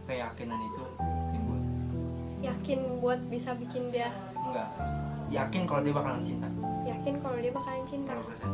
Keyakinan 0.06 0.60
itu 0.62 0.84
timbul. 1.32 1.58
yakin 2.40 2.80
buat 3.00 3.18
bisa 3.26 3.52
bikin 3.56 3.90
dia 3.90 4.14
Enggak. 4.38 4.70
Yakin 5.28 5.66
kalau 5.66 5.82
dia 5.82 5.90
bakalan 5.92 6.22
cinta. 6.22 6.46
yakin 6.86 7.18
kalau 7.18 7.34
dia 7.36 7.50
bakalan 7.50 7.82
cinta 7.84 8.14
Berapa 8.14 8.30
persen? 8.30 8.50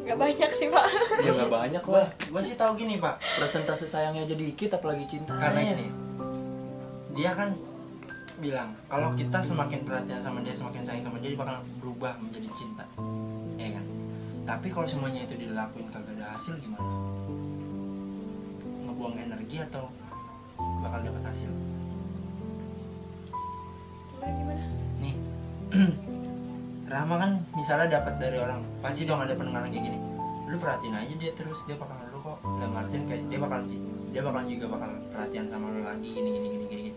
nggak 0.00 0.16
banyak 0.16 0.50
sih 0.52 0.68
pak 0.70 0.86
Ya 1.18 1.30
nggak 1.34 1.50
banyak 1.52 1.82
Gua, 1.82 1.98
lah. 1.98 2.08
gua 2.30 2.40
sih 2.40 2.54
tahu 2.54 2.72
gini 2.76 2.96
pak. 2.96 3.18
Presentasi 3.36 3.84
sayangnya 3.84 4.22
aja 4.22 4.32
dikit 4.32 4.70
apalagi 4.72 5.04
cinta. 5.06 5.34
Karena 5.34 5.60
gini, 5.66 5.86
dia 7.12 7.34
kan 7.34 7.52
bilang 8.36 8.70
kalau 8.86 9.12
kita 9.12 9.36
semakin 9.36 9.82
perhatian 9.82 10.22
sama 10.22 10.40
dia, 10.40 10.54
semakin 10.54 10.80
sayang 10.80 11.04
sama 11.04 11.18
dia, 11.18 11.28
dia 11.28 11.40
bakal 11.40 11.58
berubah 11.76 12.16
menjadi 12.16 12.48
cinta? 12.54 12.84
Tapi 14.46 14.70
kalau 14.70 14.86
semuanya 14.86 15.26
itu 15.26 15.34
dilakuin 15.34 15.90
kagak 15.90 16.14
ada 16.14 16.38
hasil 16.38 16.54
gimana? 16.62 16.86
Ngebuang 18.86 19.18
energi 19.18 19.58
atau 19.58 19.90
bakal 20.86 21.02
dapat 21.02 21.22
hasil? 21.26 21.50
gimana 24.14 24.32
gimana 24.38 24.62
Nih, 25.02 25.14
Rahma 26.94 27.14
kan 27.18 27.30
misalnya 27.58 27.98
dapat 27.98 28.22
dari 28.22 28.38
orang, 28.38 28.62
pasti 28.78 29.02
dong 29.02 29.18
ada 29.18 29.34
pendengaran 29.34 29.66
kayak 29.66 29.90
gini. 29.90 29.98
Lu 30.46 30.56
perhatiin 30.62 30.94
aja 30.94 31.14
dia 31.18 31.32
terus, 31.34 31.66
dia 31.66 31.74
bakal 31.74 31.98
lu 32.14 32.22
kok. 32.22 32.38
Dalam 32.62 32.78
artian 32.78 33.02
kayak 33.02 33.26
dia 33.26 33.38
bakal 33.42 33.66
sih, 33.66 33.82
dia 34.14 34.22
bakal 34.22 34.46
juga 34.46 34.66
bakal 34.70 34.90
perhatian 35.10 35.46
sama 35.50 35.74
lu 35.74 35.82
lagi 35.82 36.06
gini 36.06 36.28
gini 36.38 36.46
gini 36.46 36.64
gini. 36.70 36.82
gini. 36.86 36.92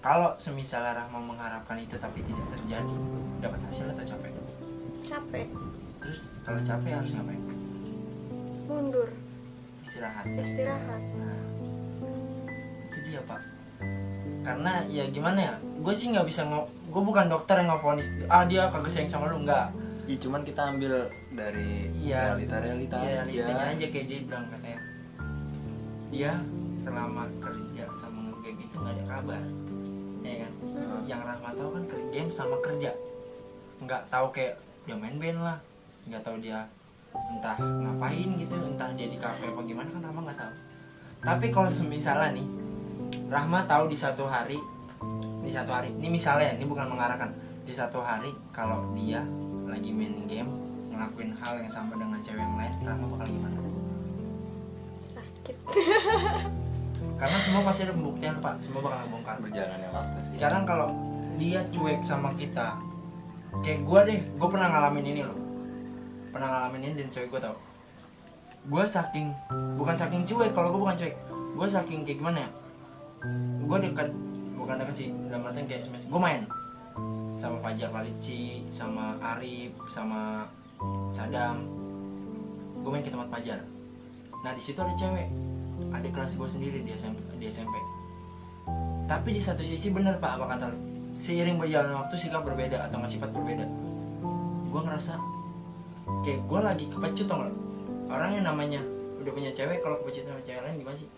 Kalau 0.00 0.32
semisal 0.40 0.80
Rahma 0.80 1.20
mengharapkan 1.20 1.76
itu 1.76 2.00
tapi 2.00 2.24
tidak 2.24 2.48
terjadi, 2.48 2.96
dapat 3.44 3.60
hasil 3.68 3.92
atau 3.92 4.04
capek? 4.08 4.32
capek 5.04 5.48
Terus 6.14 6.38
kalau 6.46 6.60
capek 6.62 6.94
harus 6.94 7.10
ngapain? 7.10 7.42
mundur 8.64 9.10
Istirahat. 9.82 10.24
istirahat 10.38 11.02
Nah, 11.18 11.38
itu 12.86 12.98
dia 13.02 13.20
pak. 13.26 13.42
Karena 14.46 14.86
ya 14.86 15.10
gimana 15.10 15.38
ya, 15.42 15.54
gue 15.58 15.90
sih 15.90 16.14
nggak 16.14 16.22
bisa 16.22 16.46
ngo, 16.46 16.70
gue 16.86 17.02
bukan 17.02 17.26
dokter 17.26 17.58
yang 17.58 17.74
ngevonis, 17.74 18.06
ah 18.30 18.46
dia 18.46 18.70
kagak 18.70 18.94
sayang 18.94 19.10
sama 19.10 19.26
lu 19.26 19.42
nggak. 19.42 19.74
Iya 20.06 20.16
cuman 20.22 20.46
kita 20.46 20.62
ambil 20.70 21.10
dari 21.34 21.90
Iya. 21.98 22.30
realita-realita 22.30 22.94
Iya, 22.94 23.10
aja. 23.10 23.22
realitanya 23.26 23.64
aja 23.74 23.86
kayak 23.90 24.06
dia 24.06 24.18
bilang 24.22 24.44
katanya. 24.54 24.80
Dia 26.14 26.32
selama 26.78 27.22
kerja 27.42 27.84
sama 27.98 28.20
game 28.38 28.60
itu 28.62 28.76
nggak 28.78 28.94
ada 28.94 29.04
kabar, 29.10 29.42
ya 30.22 30.34
kan? 30.46 30.52
Hmm. 30.62 31.00
Yang 31.10 31.20
Rahma 31.26 31.50
tahu 31.52 31.68
kan 31.74 31.82
kerja 31.90 32.06
game 32.08 32.30
sama 32.30 32.56
kerja, 32.62 32.90
nggak 33.82 34.02
tahu 34.06 34.26
kayak 34.30 34.54
dia 34.84 34.96
main 34.96 35.16
band 35.18 35.40
lah, 35.42 35.58
nggak 36.08 36.22
tahu 36.22 36.36
dia 36.40 36.64
entah 37.14 37.56
ngapain 37.58 38.28
gitu, 38.36 38.54
entah 38.58 38.90
dia 38.98 39.06
di 39.06 39.18
kafe 39.18 39.48
apa 39.48 39.60
gimana 39.62 39.88
kan 39.88 40.02
Rahma 40.02 40.20
nggak 40.26 40.38
tahu. 40.38 40.52
Tapi 41.24 41.46
kalau 41.48 41.70
semisalnya 41.70 42.36
nih, 42.36 42.46
Rahma 43.30 43.64
tahu 43.64 43.88
di 43.88 43.96
satu 43.96 44.28
hari, 44.28 44.58
di 45.40 45.50
satu 45.54 45.70
hari, 45.72 45.94
ini 45.96 46.08
misalnya, 46.12 46.52
ini 46.58 46.64
bukan 46.68 46.90
mengarahkan, 46.90 47.32
di 47.64 47.72
satu 47.72 48.04
hari 48.04 48.28
kalau 48.52 48.92
dia 48.92 49.24
lagi 49.64 49.88
main 49.88 50.28
game 50.28 50.52
ngelakuin 50.92 51.32
hal 51.40 51.56
yang 51.58 51.70
sama 51.70 51.96
dengan 51.96 52.20
cewek 52.20 52.42
yang 52.42 52.56
lain, 52.60 52.74
Rahma 52.84 53.06
bakal 53.16 53.26
gimana? 53.30 53.56
sakit 55.44 55.56
Karena 57.20 57.38
semua 57.38 57.62
pasti 57.62 57.86
ada 57.86 57.94
pembuktian 57.94 58.36
pak, 58.42 58.58
semua 58.58 58.80
bakal 58.84 58.98
ngebongkar. 59.06 59.36
Berjalannya 59.38 59.88
waktu 59.92 60.18
sih. 60.24 60.32
Sekarang 60.40 60.66
kalau 60.66 60.88
dia 61.38 61.62
cuek 61.70 62.02
sama 62.02 62.34
kita, 62.34 62.74
kayak 63.62 63.80
gue 63.86 64.00
deh, 64.10 64.20
gue 64.34 64.48
pernah 64.50 64.68
ngalamin 64.72 65.06
ini 65.14 65.22
loh, 65.22 65.38
pernah 66.34 66.48
ngalamin 66.50 66.90
ini 66.90 66.94
dan 67.06 67.08
cewek 67.14 67.30
gue 67.30 67.40
tau. 67.46 67.56
Gue 68.66 68.82
saking, 68.82 69.30
bukan 69.78 69.94
saking 69.94 70.26
cuek, 70.26 70.50
kalau 70.50 70.74
gue 70.74 70.80
bukan 70.82 70.96
cuek, 70.98 71.14
gue 71.30 71.68
saking 71.70 72.02
kayak 72.02 72.18
gimana 72.18 72.38
ya? 72.42 72.50
Gue 73.62 73.78
dekat, 73.78 74.08
bukan 74.58 74.74
dekat 74.82 74.94
sih, 74.98 75.08
dalam 75.30 75.46
artian 75.46 75.70
kayak 75.70 75.86
gue 75.86 76.20
main 76.20 76.42
sama 77.38 77.58
Fajar 77.60 77.90
Palici, 77.90 78.66
sama 78.70 79.14
Arif, 79.20 79.74
sama 79.90 80.48
Sadam. 81.14 81.62
gue 82.84 82.90
main 82.92 83.00
ke 83.00 83.08
tempat 83.08 83.32
pajar 83.32 83.64
nah 84.44 84.52
di 84.52 84.60
situ 84.60 84.76
ada 84.76 84.92
cewek 84.92 85.24
ada 85.88 86.08
kelas 86.12 86.36
gue 86.36 86.44
sendiri 86.44 86.84
di 86.84 86.92
SMP 86.92 87.16
di 87.40 87.48
SMP 87.48 87.72
tapi 89.08 89.32
di 89.32 89.40
satu 89.40 89.64
sisi 89.64 89.88
bener 89.88 90.20
pak 90.20 90.36
apa 90.36 90.52
kata 90.52 90.68
lu 90.68 90.78
seiring 91.16 91.56
berjalan 91.56 91.96
waktu 91.96 92.14
sikap 92.20 92.44
berbeda 92.44 92.84
atau 92.84 93.00
nggak 93.00 93.12
sifat 93.16 93.30
berbeda 93.32 93.64
gue 94.68 94.80
ngerasa 94.84 95.16
kayak 96.24 96.40
gue 96.44 96.60
lagi 96.60 96.84
kepecut 96.88 97.26
tau 97.28 97.36
nggak? 97.44 97.54
Orang 98.08 98.30
yang 98.36 98.44
namanya 98.44 98.80
udah 99.20 99.32
punya 99.32 99.50
cewek 99.56 99.80
kalau 99.80 100.00
kepecut 100.04 100.28
sama 100.28 100.40
cewek 100.44 100.60
lain 100.64 100.76
gimana 100.80 100.96
sih? 100.96 101.08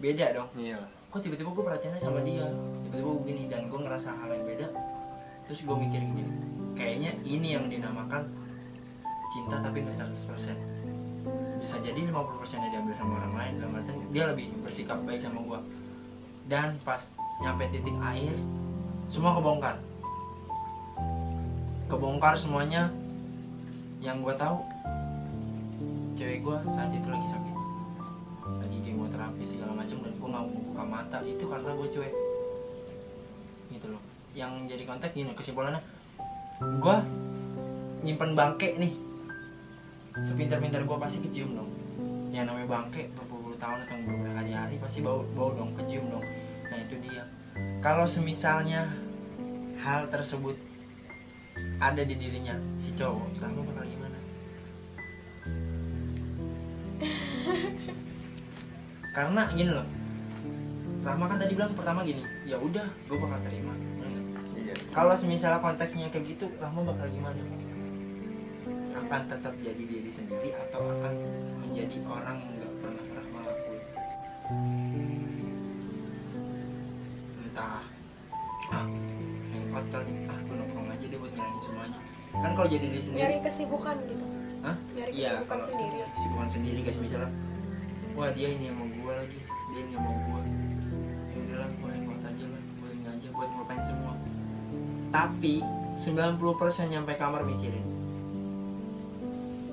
Beda 0.00 0.26
dong. 0.32 0.48
Iya. 0.56 0.80
Kok 1.10 1.20
tiba-tiba 1.20 1.50
gue 1.52 1.64
perhatiannya 1.66 2.00
sama 2.00 2.20
dia? 2.22 2.46
Tiba-tiba 2.86 3.08
gue 3.08 3.20
begini 3.26 3.42
dan 3.50 3.68
gue 3.68 3.80
ngerasa 3.82 4.08
hal 4.14 4.30
yang 4.32 4.46
beda. 4.46 4.66
Terus 5.44 5.60
gue 5.66 5.76
mikir 5.76 6.00
gini 6.00 6.50
kayaknya 6.80 7.12
ini 7.28 7.48
yang 7.58 7.68
dinamakan 7.68 8.24
cinta 9.30 9.60
tapi 9.60 9.84
nggak 9.84 9.94
100% 9.94 11.60
bisa 11.60 11.76
jadi 11.84 12.08
50% 12.08 12.56
nya 12.56 12.68
diambil 12.72 12.94
sama 12.96 13.20
orang 13.20 13.34
lain 13.36 13.52
dalam 13.60 13.76
artian 13.76 14.00
dia 14.16 14.24
lebih 14.24 14.48
bersikap 14.64 14.96
baik 15.04 15.20
sama 15.20 15.44
gue 15.44 15.60
dan 16.48 16.80
pas 16.82 17.12
nyampe 17.44 17.68
titik 17.68 17.94
air 18.00 18.32
semua 19.10 19.34
kebongkar. 19.36 19.76
Kebongkar 21.90 22.38
semuanya 22.38 22.88
yang 24.00 24.24
gue 24.24 24.32
tahu 24.32 24.64
cewek 26.16 26.40
gue 26.40 26.56
saat 26.72 26.88
itu 26.92 27.08
lagi 27.08 27.26
sakit. 27.28 27.56
Lagi 28.64 28.78
kemoterapi 28.80 29.44
segala 29.44 29.72
macam 29.76 29.96
dan 30.00 30.12
gue 30.16 30.28
mau 30.28 30.48
buka 30.48 30.84
mata. 30.84 31.18
Itu 31.24 31.44
karena 31.48 31.70
gue 31.76 31.88
cuek. 31.92 32.14
Gitu 33.76 33.86
loh. 33.92 34.02
Yang 34.32 34.52
jadi 34.72 34.82
konteks 34.88 35.12
gini 35.12 35.32
kesimpulannya 35.36 35.80
gue 36.60 36.96
nyimpen 38.04 38.32
bangke 38.32 38.80
nih. 38.80 38.92
Sepintar-pintar 40.24 40.84
gue 40.84 40.96
pasti 40.96 41.20
kecium 41.20 41.56
dong. 41.56 41.70
Yang 42.32 42.52
namanya 42.52 42.68
bangke 42.80 43.12
berpuluh 43.12 43.56
tahun 43.60 43.84
atau 43.84 43.96
beberapa 44.00 44.40
hari-hari 44.40 44.80
pasti 44.80 45.04
bau 45.04 45.24
bau 45.36 45.52
dong 45.52 45.76
kecium 45.76 46.08
dong. 46.08 46.24
Nah 46.72 46.78
itu 46.80 46.96
dia. 47.04 47.24
Kalau 47.84 48.08
semisalnya 48.08 48.88
hal 49.80 50.08
tersebut 50.12 50.69
ada 51.80 52.02
di 52.04 52.14
dirinya 52.14 52.54
si 52.76 52.92
cowok. 52.92 53.40
Kamu 53.40 53.64
bakal 53.72 53.84
gimana? 53.88 54.18
Karena 59.10 59.42
gini 59.56 59.72
loh 59.74 59.88
Rama 61.00 61.24
kan 61.32 61.40
tadi 61.40 61.56
bilang 61.56 61.72
pertama 61.72 62.04
gini 62.04 62.20
ya 62.44 62.60
udah 62.60 62.84
gue 63.08 63.16
bakal 63.16 63.40
terima. 63.48 63.72
Iya. 64.52 64.76
Kalau 64.92 65.16
misalnya 65.24 65.64
konteksnya 65.64 66.12
kayak 66.12 66.36
gitu 66.36 66.52
Rama 66.60 66.84
bakal 66.84 67.08
gimana? 67.08 67.40
Akan 69.00 69.22
tetap 69.26 69.56
jadi 69.64 69.80
diri 69.80 70.12
sendiri 70.12 70.52
atau 70.68 70.84
akan 70.84 71.14
menjadi 71.64 71.96
orang 72.04 72.36
yang 72.44 72.52
nggak 72.60 72.72
pernah 72.84 73.04
Rahma 73.16 73.40
lakuin 73.48 73.82
kalau 82.60 82.76
jadi 82.76 82.86
diri 82.92 83.00
sendiri? 83.00 83.20
Nyari 83.24 83.36
kesibukan 83.40 83.96
gitu. 84.04 84.24
Hah? 84.60 84.76
nyari 84.92 85.10
Iya, 85.16 85.30
kesibukan 85.32 85.48
kalau 85.48 85.64
sendiri. 85.64 85.96
kesibukan 86.12 86.48
sendiri 86.52 86.78
guys 86.84 86.98
misalnya 87.00 87.30
wah 88.12 88.28
dia 88.36 88.48
ini 88.52 88.64
yang 88.68 88.76
mau 88.76 88.88
gua 89.00 89.12
lagi 89.16 89.40
dia 89.48 89.80
ini 89.80 89.92
yang 89.96 90.04
mau 90.04 90.16
gua. 90.28 90.40
Ya 91.32 91.36
udahlah 91.40 91.68
yang 91.72 92.04
buat 92.04 92.20
aja 92.20 92.44
lah 92.52 92.60
gua 92.60 92.88
yang 92.92 93.12
aja 93.16 93.28
buat 93.32 93.48
ngelupain 93.48 93.80
semua. 93.88 94.12
Tapi 95.08 95.54
90% 95.96 96.92
nyampe 96.92 97.12
kamar 97.16 97.42
mikirin 97.48 97.84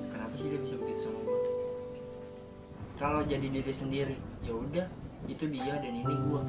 kenapa 0.08 0.34
sih 0.40 0.48
dia 0.48 0.60
bisa 0.64 0.74
begitu 0.80 1.00
sama 1.04 1.20
gua? 1.28 1.38
Kalau 2.96 3.20
jadi 3.28 3.46
diri 3.52 3.72
sendiri 3.76 4.16
ya 4.40 4.56
udah 4.56 4.88
itu 5.28 5.44
dia 5.52 5.76
dan 5.76 5.92
ini 5.92 6.14
gua. 6.24 6.40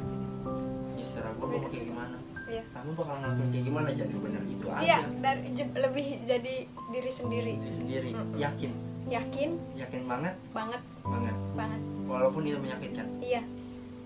Ya 0.95 1.03
setelah 1.03 1.35
gua 1.35 1.51
mau 1.51 1.67
kayak 1.67 1.83
gimana 1.83 2.15
iya. 2.49 2.63
Kamu 2.73 2.91
bakal 2.97 3.15
ngelakuin 3.21 3.49
kayak 3.49 3.65
gimana? 3.65 3.89
Jadi 3.93 4.15
benar 4.17 4.43
itu 4.43 4.67
aja. 4.67 4.81
Iya 4.81 4.97
dan 5.21 5.35
je- 5.53 5.77
lebih 5.77 6.07
jadi 6.25 6.55
diri 6.67 7.11
sendiri. 7.11 7.53
Diri 7.55 7.73
sendiri. 7.73 8.09
Mm-mm. 8.11 8.35
yakin? 8.35 8.71
Yakin. 9.07 9.49
Yakin 9.77 10.01
banget? 10.05 10.35
Banget. 10.51 10.81
Banget. 11.05 11.37
Banget. 11.53 11.81
Walaupun 12.05 12.41
itu 12.43 12.57
menyakitkan 12.57 13.07
iya. 13.21 13.41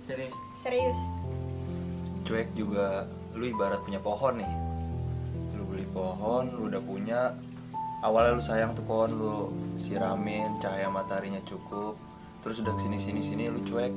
Serius? 0.03 0.35
Serius. 0.59 0.99
Cuek 2.23 2.51
juga 2.53 3.07
lu 3.33 3.47
ibarat 3.47 3.79
punya 3.83 3.99
pohon 3.99 4.39
nih. 4.39 4.51
Lu 5.55 5.63
beli 5.67 5.87
pohon 5.89 6.51
lu 6.51 6.67
udah 6.67 6.83
punya. 6.83 7.21
Awalnya 8.03 8.35
lu 8.35 8.43
sayang 8.43 8.75
tuh 8.75 8.83
pohon 8.83 9.11
lu 9.15 9.35
siramin 9.79 10.59
cahaya 10.59 10.91
mataharinya 10.91 11.39
cukup. 11.47 11.95
Terus 12.43 12.59
udah 12.59 12.75
ke 12.75 12.83
sini 12.83 12.99
sini 12.99 13.21
sini 13.23 13.43
lu 13.47 13.63
cuek. 13.63 13.91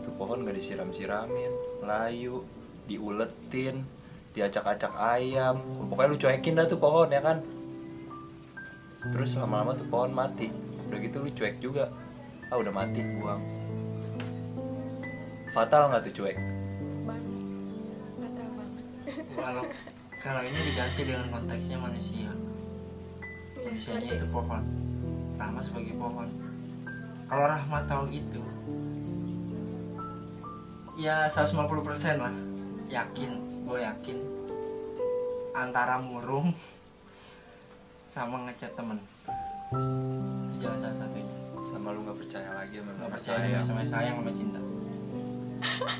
Tuh 0.00 0.12
pohon 0.16 0.48
gak 0.48 0.56
disiram 0.56 0.88
siramin 0.92 1.52
layu 1.84 2.40
diuletin 2.86 3.82
diacak-acak 4.36 4.92
ayam 4.94 5.58
pokoknya 5.88 6.12
lu 6.12 6.18
cuekin 6.20 6.54
dah 6.58 6.66
tuh 6.68 6.78
pohon 6.78 7.08
ya 7.08 7.20
kan? 7.24 7.42
Terus 9.10 9.38
lama-lama 9.38 9.72
tuh 9.74 9.86
pohon 9.88 10.12
mati. 10.12 10.52
Udah 10.86 10.98
gitu 11.02 11.16
lu 11.24 11.30
cuek 11.32 11.56
juga. 11.58 11.90
Ah 12.52 12.56
udah 12.60 12.72
mati 12.72 13.00
buang. 13.02 13.42
Fatal 15.50 15.88
nggak 15.88 16.02
tuh 16.10 16.14
cuek? 16.22 16.36
Banget 17.08 17.32
fatal 18.20 18.48
banget 18.54 18.84
kalau 19.34 19.64
kalau 20.20 20.42
ini 20.44 20.58
diganti 20.68 21.00
dengan 21.06 21.26
konteksnya 21.32 21.78
manusia. 21.80 22.30
Iya, 23.56 23.72
manusianya 23.72 24.10
itu 24.20 24.26
pohon. 24.28 24.62
Rahma 25.40 25.60
sebagai 25.64 25.94
pohon. 25.96 26.28
Kalau 27.26 27.44
Rahma 27.50 27.78
tahu 27.88 28.06
itu 28.12 28.42
ya 30.96 31.28
150% 31.28 32.24
lah 32.24 32.32
yakin 32.86 33.30
gue 33.66 33.78
yakin 33.82 34.18
antara 35.56 35.98
murung 35.98 36.54
sama 38.06 38.46
ngecat 38.46 38.72
temen. 38.78 38.98
Itu 40.52 40.54
jalan 40.62 40.78
salah 40.78 40.96
satunya. 40.96 41.36
Sama 41.66 41.90
lu 41.90 42.06
nggak 42.06 42.18
percaya 42.22 42.50
lagi 42.54 42.78
sama 42.78 42.90
nggak 42.94 43.12
percaya 43.12 43.38
saya. 43.42 43.60
sama 43.64 43.80
sayang 43.82 44.16
sama 44.22 44.32
cinta. 44.32 44.60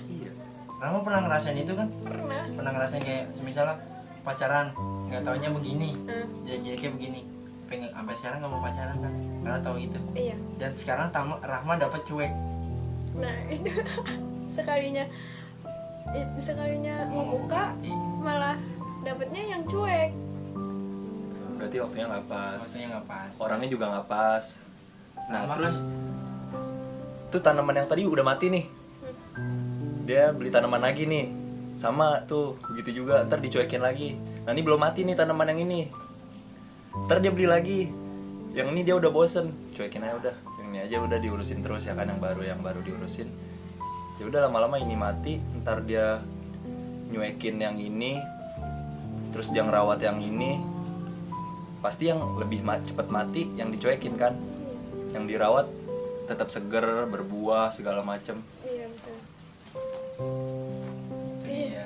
Iya. 0.06 0.30
Rahma 0.78 1.00
pernah 1.02 1.20
ngerasain 1.26 1.58
itu 1.58 1.72
kan? 1.74 1.88
Pernah. 2.04 2.44
Pernah 2.52 2.70
ngerasain 2.76 3.02
kayak 3.02 3.24
misalnya 3.42 3.76
pacaran 4.22 4.70
nggak 5.10 5.22
taunya 5.26 5.48
begini. 5.50 5.90
Hmm, 6.06 6.26
jadi 6.46 6.58
jadi 6.62 6.76
kayak 6.78 6.94
begini. 7.00 7.20
Pengen 7.66 7.90
sampai 7.90 8.14
sekarang 8.14 8.38
nggak 8.44 8.52
mau 8.52 8.62
pacaran 8.62 8.96
kan? 9.02 9.12
Karena 9.42 9.58
tahu 9.58 9.76
itu 9.82 9.98
iya. 10.14 10.36
Dan 10.60 10.70
sekarang 10.78 11.10
Tama, 11.10 11.34
Rahma 11.42 11.74
dapat 11.80 12.00
cuek. 12.06 12.32
Nah 13.18 13.36
itu 13.50 13.70
sekalinya 14.54 15.04
sekalinya 16.38 17.08
mau 17.10 17.24
buka 17.26 17.74
malah 18.22 18.58
dapetnya 19.02 19.42
yang 19.56 19.62
cuek. 19.66 20.10
Berarti 21.56 21.76
waktunya 21.80 22.06
nggak 22.10 22.26
pas. 22.28 22.60
Waktunya 22.60 22.86
nggak 22.92 23.06
pas. 23.08 23.32
Orangnya 23.40 23.68
juga 23.70 23.84
nggak 23.90 24.06
pas. 24.06 24.44
Nah 25.26 25.40
Rahma 25.42 25.54
terus 25.58 25.74
tuh 27.32 27.40
tanaman 27.42 27.74
yang 27.82 27.88
tadi 27.88 28.02
udah 28.06 28.24
mati 28.24 28.46
nih. 28.52 28.64
Dia 30.06 30.30
beli 30.30 30.50
tanaman 30.52 30.82
lagi 30.82 31.08
nih. 31.08 31.26
Sama 31.76 32.22
tuh 32.28 32.60
begitu 32.72 33.04
juga. 33.04 33.24
Ntar 33.26 33.40
dicuekin 33.42 33.82
lagi. 33.82 34.16
Nah 34.46 34.50
ini 34.54 34.62
belum 34.62 34.80
mati 34.80 35.02
nih 35.02 35.16
tanaman 35.16 35.52
yang 35.56 35.60
ini. 35.66 35.90
Ntar 37.08 37.18
dia 37.24 37.32
beli 37.32 37.46
lagi. 37.48 37.80
Yang 38.56 38.68
ini 38.72 38.80
dia 38.86 38.94
udah 38.96 39.10
bosen. 39.12 39.52
Cuekin 39.76 40.04
aja 40.04 40.16
udah. 40.16 40.34
Yang 40.60 40.66
ini 40.72 40.78
aja 40.80 40.96
udah 41.02 41.18
diurusin 41.20 41.60
terus 41.60 41.84
ya 41.84 41.92
kan 41.92 42.08
yang 42.08 42.20
baru 42.20 42.42
yang 42.44 42.60
baru 42.64 42.80
diurusin 42.80 43.28
ya 44.16 44.24
udah 44.26 44.48
lama-lama 44.48 44.80
ini 44.80 44.94
mati 44.96 45.38
ntar 45.62 45.84
dia 45.84 46.20
nyuekin 47.12 47.60
yang 47.60 47.76
ini 47.76 48.18
terus 49.36 49.52
dia 49.52 49.60
ngerawat 49.60 50.00
yang 50.00 50.16
ini. 50.24 50.64
Pasti 51.84 52.08
yang 52.08 52.24
lebih 52.40 52.64
ma- 52.64 52.80
cepet 52.80 53.06
mati 53.12 53.52
yang 53.52 53.68
dicuekin 53.68 54.16
kan. 54.16 54.32
Yang 55.12 55.36
dirawat 55.36 55.66
tetap 56.24 56.48
seger 56.48 57.04
berbuah 57.04 57.68
segala 57.68 58.00
macem. 58.00 58.40
Iya 58.64 58.88
betul. 58.88 59.16
Iya. 61.44 61.84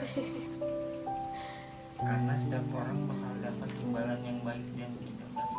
Karena 2.01 2.33
setiap 2.39 2.65
orang 2.71 2.99
bakal 3.11 3.33
dapat 3.43 3.71
imbalan 3.83 4.21
yang 4.23 4.39
baik 4.47 4.67
dan 4.79 4.91
tidak 4.95 5.29
baik. 5.35 5.59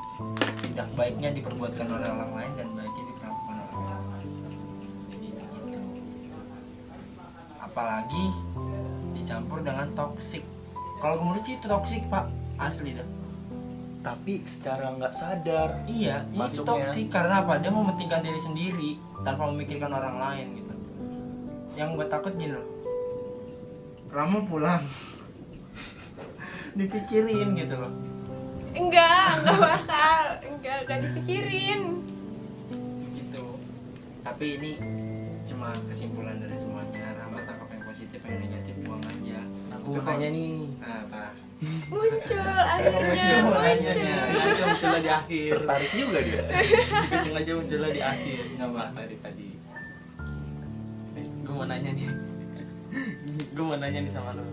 Tidak 0.63 0.89
baiknya 0.95 1.29
diperbuatkan 1.35 1.87
oleh 1.91 2.07
orang 2.07 2.31
lain 2.31 2.51
dan 2.55 2.67
baiknya 2.71 2.90
apalagi 7.71 8.25
dicampur 9.13 9.63
dengan 9.63 9.87
toksik 9.95 10.43
kalau 10.99 11.17
menurut 11.19 11.39
sih 11.41 11.55
itu 11.55 11.65
toksik 11.65 12.03
pak 12.07 12.27
asli 12.57 12.91
dah 12.93 13.07
tapi 14.01 14.41
secara 14.43 14.91
nggak 14.91 15.13
sadar 15.13 15.85
Iya, 15.85 16.25
Masuknya. 16.33 16.67
toksik 16.73 17.07
karena 17.07 17.45
apa? 17.45 17.61
Dia 17.61 17.69
mementingkan 17.69 18.25
diri 18.25 18.41
sendiri 18.41 18.89
tanpa 19.21 19.45
memikirkan 19.45 19.93
orang 19.93 20.17
lain 20.17 20.47
gitu. 20.57 20.73
Yang 21.77 21.89
gue 21.93 22.05
takut 22.09 22.33
gini 22.33 22.49
loh. 22.49 22.65
Rama 24.09 24.41
pulang. 24.41 24.81
Dipikirin 26.77 27.53
gitu 27.53 27.77
loh. 27.77 27.93
enggak 28.71 29.43
enggak 29.43 29.57
bakal 29.59 30.21
enggak 30.49 30.77
enggak 30.81 30.97
dipikirin 31.03 31.81
gitu 33.13 33.45
tapi 34.23 34.45
ini 34.55 34.71
cuma 35.43 35.69
kesimpulan 35.85 36.39
dari 36.39 36.55
semuanya 36.55 37.10
Positif 38.11 38.27
yang 38.27 38.43
negatif 38.43 38.75
buang 38.83 39.03
aja. 39.07 39.39
Aku 39.71 39.87
makanya 39.95 40.27
nih. 40.35 40.67
Apa 40.83 41.23
muncul 41.87 42.43
akhirnya 42.43 43.27
Muncul, 43.39 43.55
muncul. 43.55 44.11
Sengaja 44.27 44.63
munculnya 44.67 44.99
di 44.99 45.11
akhir. 45.15 45.51
Tertarik 45.55 45.91
juga 45.95 46.19
dia. 46.19 46.41
Sengaja 47.23 47.51
munculnya 47.55 47.89
di 47.95 48.01
akhir. 48.03 48.41
Nggak 48.59 48.87
tadi 48.91 49.15
tadi. 49.23 49.47
Gue 51.23 51.53
mau 51.55 51.63
nanya 51.63 51.91
nih. 51.95 52.07
Gue 53.55 53.63
mau 53.63 53.77
nanya 53.79 53.99
nih 54.03 54.11
sama 54.11 54.35
lu. 54.35 54.43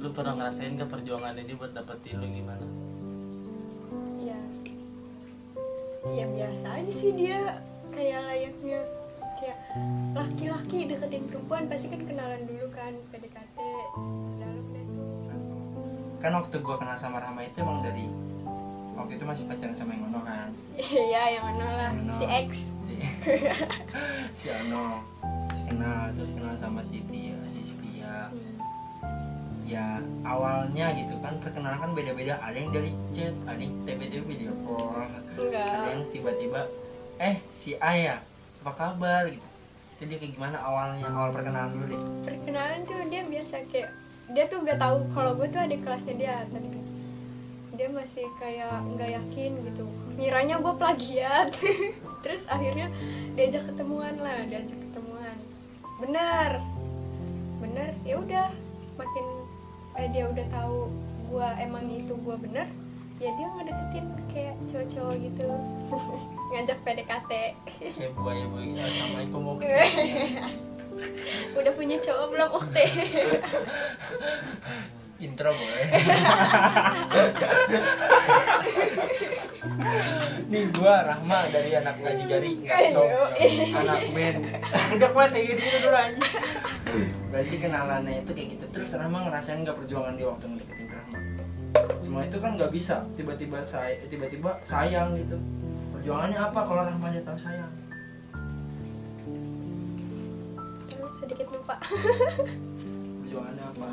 Lu 0.00 0.08
pernah 0.16 0.32
ngerasain 0.32 0.80
ke 0.80 0.88
perjuangannya 0.88 1.44
dia 1.44 1.56
buat 1.60 1.76
dapetin 1.76 2.16
lu 2.16 2.26
gimana? 2.32 2.64
Ya 4.24 4.40
ya 6.16 6.24
biasa 6.32 6.80
aja 6.80 6.92
sih 6.96 7.12
dia 7.12 7.60
kayak 7.92 8.24
layaknya 8.24 9.03
kayak 9.34 9.58
laki-laki 10.14 10.86
deketin 10.86 11.24
perempuan 11.26 11.66
pasti 11.66 11.86
kan 11.88 12.00
kenalan 12.02 12.42
dulu 12.44 12.66
kan 12.70 12.92
PDKT 13.10 13.58
dalam 14.38 14.64
deh. 14.70 14.84
Kan 16.18 16.32
waktu 16.32 16.56
gua 16.58 16.76
kenal 16.78 16.96
sama 16.96 17.18
Rahma 17.18 17.42
itu 17.42 17.58
emang 17.58 17.82
dari 17.82 18.06
waktu 18.94 19.18
itu 19.18 19.24
masih 19.24 19.44
pacaran 19.44 19.74
sama 19.74 19.92
yang 19.92 20.06
Ono 20.08 20.20
kan. 20.22 20.48
Iya 20.78 21.22
yang 21.34 21.44
mana 21.44 21.66
lah 21.66 21.90
Ono. 21.92 22.12
si 22.14 22.24
X. 22.24 22.50
Si 22.84 22.94
si 24.38 24.46
Ono 24.50 25.02
terus 25.50 25.62
kenal 25.66 26.02
terus 26.14 26.30
kenal 26.32 26.54
sama 26.54 26.80
si 26.80 27.02
Tia 27.04 27.36
si 27.46 27.60
Sivia 27.62 28.30
Hmm. 28.30 28.56
ya 29.64 29.96
awalnya 30.22 30.92
gitu 30.92 31.16
kan 31.18 31.34
perkenalan 31.40 31.80
kan 31.80 31.90
beda-beda. 31.92 32.36
Ada 32.38 32.56
yang 32.56 32.70
dari 32.70 32.90
chat 33.10 33.34
ada 33.44 33.58
yang 33.58 33.74
tiba-tiba 33.82 34.24
video 34.24 34.52
call. 34.62 35.02
Ada 35.50 35.88
yang 35.90 36.04
tiba-tiba 36.08 36.60
eh 37.16 37.40
si 37.52 37.74
Ayah 37.76 38.20
apa 38.64 38.72
kabar 38.80 39.28
gitu. 39.28 39.44
Itu 40.00 40.02
dia 40.08 40.16
kayak 40.16 40.32
gimana 40.40 40.56
awalnya 40.56 41.04
awal 41.12 41.36
perkenalan 41.36 41.76
dulu 41.76 41.84
deh. 41.92 42.00
Perkenalan 42.24 42.80
tuh 42.88 42.96
dia 43.12 43.22
biasa 43.28 43.68
kayak 43.68 43.92
dia 44.32 44.44
tuh 44.48 44.64
gak 44.64 44.80
tahu 44.80 45.04
kalau 45.12 45.36
gue 45.36 45.52
tuh 45.52 45.60
ada 45.60 45.76
kelasnya 45.76 46.16
dia 46.16 46.48
tadi 46.48 46.80
dia 47.74 47.90
masih 47.92 48.24
kayak 48.40 48.80
nggak 48.96 49.10
yakin 49.20 49.52
gitu. 49.68 49.84
Ngiranya 50.16 50.64
gue 50.64 50.74
plagiat. 50.80 51.52
Terus 52.24 52.48
akhirnya 52.48 52.88
diajak 53.36 53.68
ketemuan 53.68 54.16
lah 54.16 54.48
diajak 54.48 54.80
ketemuan. 54.80 55.36
Bener 56.00 56.64
bener 57.60 57.92
ya 58.00 58.16
udah. 58.16 58.48
Makin 58.96 59.26
eh 60.00 60.08
dia 60.08 60.24
udah 60.24 60.46
tahu 60.48 60.88
gue 61.28 61.48
emang 61.60 61.84
itu 61.92 62.14
gue 62.16 62.36
bener 62.40 62.66
ya 63.24 63.32
dia 63.40 63.48
ngedeketin 63.56 64.06
kayak 64.28 64.52
cowok-cowok 64.68 65.16
gitu 65.16 65.48
ngajak 66.52 66.78
PDKT. 66.84 67.32
Kayak 67.96 68.12
buaya 68.20 68.44
buaya 68.52 68.68
gitu. 68.68 68.84
Assalamualaikum 68.84 69.42
oke 69.56 69.64
udah 71.58 71.72
punya 71.74 71.96
cowok 72.04 72.26
belum 72.30 72.50
oke 72.52 72.84
intro 75.24 75.56
boleh 75.56 75.88
nih 80.52 80.64
gua 80.76 81.08
Rahma 81.08 81.48
dari 81.48 81.80
anak 81.80 81.96
ngaji 82.04 82.22
gari 82.28 82.52
sok 82.92 83.08
anak 83.72 84.04
band. 84.12 84.44
Udah 85.00 85.08
kuat 85.16 85.32
kayak 85.32 85.56
gitu 85.56 85.64
gitu 85.64 85.88
dulu 85.88 85.96
aja 85.96 86.20
berarti 87.32 87.56
kenalannya 87.56 88.20
itu 88.20 88.30
kayak 88.36 88.48
gitu. 88.58 88.64
Terus 88.68 88.90
Rahma 89.00 89.24
ngerasain 89.26 89.64
nggak 89.64 89.80
perjuangan 89.80 90.14
dia 90.14 90.28
waktu 90.28 90.44
ngedeketin 90.44 90.83
semua 92.04 92.20
itu 92.28 92.36
kan 92.36 92.52
nggak 92.60 92.68
bisa. 92.68 93.00
Tiba-tiba 93.16 93.64
saya 93.64 93.96
tiba-tiba 94.12 94.60
sayang 94.60 95.16
gitu. 95.16 95.40
Perjuangannya 95.96 96.36
apa 96.36 96.60
kalau 96.68 96.84
Rahma 96.84 97.08
dia 97.08 97.24
tahu 97.24 97.38
sayang? 97.40 97.72
Sedikit 101.16 101.48
lupa. 101.48 101.80
Perjuangannya 103.24 103.64
apa? 103.64 103.88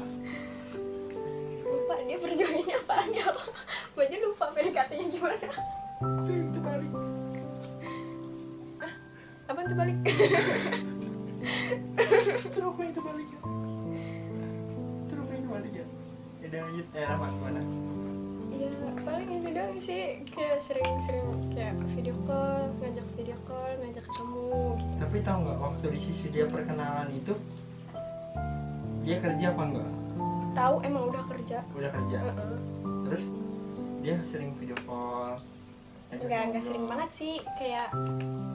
Lupa 1.64 1.96
dia 2.04 2.18
perjuangannya 2.20 2.76
apaan 2.84 3.10
ya 3.16 3.28
gue 3.92 4.04
aja 4.04 4.18
lupa 4.20 4.46
PDKT 4.52 4.92
nya 4.92 5.06
gimana. 5.08 5.50
Itu 6.02 6.32
itu 6.36 6.60
balik 6.60 6.92
apa 9.52 9.68
tuh 9.68 9.76
balik 9.76 9.98
terus 12.48 12.64
apa 12.64 13.41
lanjut 16.52 16.86
eh 16.92 17.06
Rahma 17.08 17.28
gimana 17.32 17.62
ya 18.52 18.70
paling 19.02 19.30
itu 19.34 19.50
doang 19.50 19.80
sih 19.82 20.02
kayak 20.30 20.60
sering-sering 20.60 21.26
kayak 21.50 21.74
video 21.96 22.14
call 22.28 22.70
ngajak 22.78 23.08
video 23.16 23.38
call 23.48 23.72
ngajak 23.82 24.04
ketemu 24.06 24.52
gitu. 24.78 24.94
Tapi 25.02 25.18
tahu 25.24 25.38
nggak 25.42 25.58
waktu 25.58 25.86
di 25.90 26.00
sisi 26.00 26.26
dia 26.30 26.46
perkenalan 26.46 27.10
itu 27.10 27.34
dia 29.02 29.18
kerja 29.18 29.46
apa 29.50 29.64
enggak? 29.66 29.92
tahu 30.52 30.76
emang 30.84 31.04
udah 31.10 31.24
kerja 31.26 31.58
Udah 31.74 31.90
kerja. 31.90 32.18
Heeh. 32.22 32.60
Terus 33.10 33.24
dia 34.04 34.16
sering 34.28 34.52
video 34.60 34.78
call. 34.86 35.40
nggak 36.12 36.42
nggak 36.52 36.62
sering 36.62 36.86
banget 36.86 37.10
sih 37.10 37.34
kayak 37.58 37.88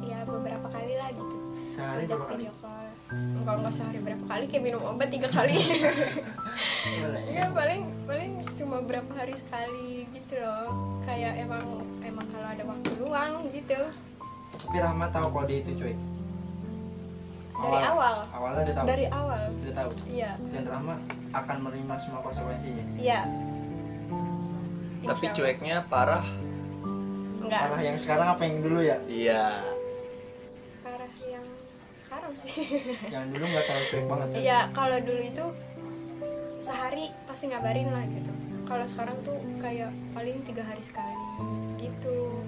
ya 0.05 0.21
beberapa 0.23 0.69
kali 0.69 0.95
lah 1.01 1.09
gitu 1.11 1.37
Sehari 1.73 2.05
ngajak 2.05 2.15
berapa 2.15 2.27
kali? 2.29 2.37
video 2.39 2.55
call 2.63 2.86
enggak 3.09 3.55
enggak 3.57 3.73
sehari 3.73 3.99
berapa 3.99 4.25
kali 4.27 4.45
kayak 4.47 4.63
minum 4.65 4.83
obat 4.83 5.09
tiga 5.09 5.29
kali 5.29 5.57
Boleh. 6.97 7.23
ya 7.37 7.47
paling 7.49 7.83
paling 8.03 8.31
cuma 8.55 8.77
berapa 8.81 9.11
hari 9.13 9.35
sekali 9.35 10.11
gitu 10.11 10.35
loh 10.37 10.75
kayak 11.03 11.39
emang 11.39 11.63
emang 12.01 12.27
kalau 12.29 12.49
ada 12.49 12.63
waktu 12.63 12.91
luang 12.99 13.33
gitu 13.51 13.79
Tapi 14.57 14.77
Rahma 14.77 15.07
tahu 15.09 15.27
kalau 15.29 15.45
dia 15.45 15.61
itu 15.61 15.73
cuy. 15.77 15.95
Dari 17.57 17.81
awal. 17.83 18.15
Awalnya 18.31 18.63
dia 18.63 18.75
tahu. 18.75 18.85
dari 18.85 19.07
awal 19.07 19.43
Dia 19.61 19.73
tahu. 19.75 19.91
iya 20.07 20.31
Dan 20.49 20.65
Rahma 20.65 20.95
akan 21.33 21.57
menerima 21.63 21.95
semua 21.99 22.21
konsekuensinya. 22.21 22.85
iya 22.97 23.21
tapi 25.07 25.31
cueknya 25.31 25.87
parah 25.87 26.27
enggak 27.39 27.61
Parah 27.63 27.79
yang 27.81 27.95
sekarang 27.95 28.27
apa 28.29 28.43
yang 28.43 28.59
dulu 28.59 28.81
ya? 28.81 28.99
iya 29.07 29.63
Yang 33.13 33.25
dulu 33.37 33.45
nggak 33.47 33.65
terlalu 33.69 33.87
cuek 33.91 34.05
banget. 34.09 34.27
ya? 34.27 34.37
iya 34.39 34.59
kalau 34.73 34.99
dulu 35.01 35.23
itu 35.23 35.45
sehari 36.57 37.13
pasti 37.29 37.53
ngabarin 37.53 37.93
lah 37.93 38.05
gitu 38.09 38.33
kalau 38.67 38.85
sekarang 38.89 39.17
tuh 39.23 39.37
kayak 39.63 39.93
paling 40.11 40.43
tiga 40.43 40.65
hari 40.67 40.83
sekali 40.83 41.15
gitu 41.79 42.43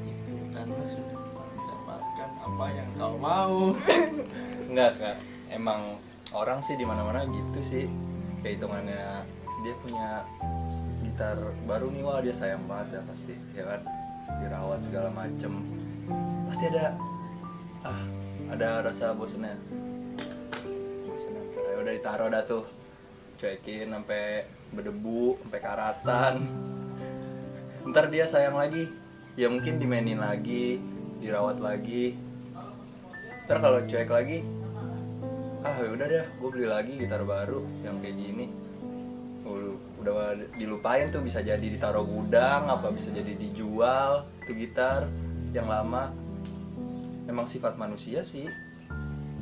Karena 0.51 0.75
sudah 0.83 1.15
mendapatkan 1.55 2.31
apa 2.43 2.65
yang 2.75 2.89
kau 2.99 3.15
mau. 3.15 3.59
Enggak 4.73 4.93
kak, 4.99 5.17
emang 5.55 5.81
orang 6.35 6.59
sih 6.59 6.75
di 6.75 6.83
mana-mana 6.83 7.23
gitu 7.25 7.61
sih. 7.63 7.87
Kayak 8.43 8.59
hitungannya 8.59 9.23
dia 9.63 9.75
punya 9.79 10.09
gitar 11.07 11.39
baru 11.63 11.95
nih 11.95 12.03
wah 12.03 12.19
dia 12.19 12.35
sayang 12.35 12.67
banget 12.67 12.99
ya 12.99 13.01
pasti, 13.07 13.35
ya 13.55 13.63
kan? 13.71 13.81
Dirawat 14.43 14.81
segala 14.83 15.09
macem, 15.15 15.53
pasti 16.51 16.65
ada 16.75 16.99
ah 17.87 18.03
ada 18.51 18.83
rasa 18.83 19.15
bosennya. 19.15 19.55
Udah 21.89 21.97
ditaruh 21.97 22.29
dah 22.29 22.45
tuh, 22.45 22.69
cuekin 23.41 23.89
sampai 23.89 24.45
berdebu, 24.77 25.41
sampai 25.41 25.57
karatan. 25.65 26.35
Ntar 27.89 28.13
dia 28.13 28.29
sayang 28.29 28.61
lagi, 28.61 28.93
ya 29.41 29.49
mungkin 29.49 29.81
dimainin 29.81 30.21
lagi, 30.21 30.85
dirawat 31.17 31.57
lagi, 31.65 32.13
ntar 33.49 33.65
kalau 33.65 33.81
cuek 33.89 34.13
lagi 34.13 34.45
ah 35.65 35.75
ya 35.81 35.89
udah 35.89 36.07
deh 36.13 36.27
gue 36.29 36.49
beli 36.53 36.67
lagi 36.69 36.93
gitar 37.01 37.25
baru 37.25 37.65
yang 37.81 37.97
kayak 38.05 38.21
gini. 38.21 38.53
Udah 39.99 40.37
dilupain 40.61 41.09
tuh 41.09 41.25
bisa 41.25 41.41
jadi 41.41 41.65
ditaruh 41.65 42.05
gudang 42.05 42.69
apa 42.69 42.93
bisa 42.93 43.09
jadi 43.09 43.33
dijual 43.33 44.29
tuh 44.45 44.53
gitar 44.53 45.09
yang 45.57 45.73
lama. 45.73 46.13
Emang 47.25 47.49
sifat 47.49 47.81
manusia 47.81 48.21
sih 48.29 48.68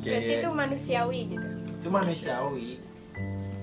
berarti 0.06 0.32
itu 0.38 0.48
manusiawi 0.48 1.20
gitu 1.34 1.48
Itu 1.76 1.88
manusiawi. 1.90 2.70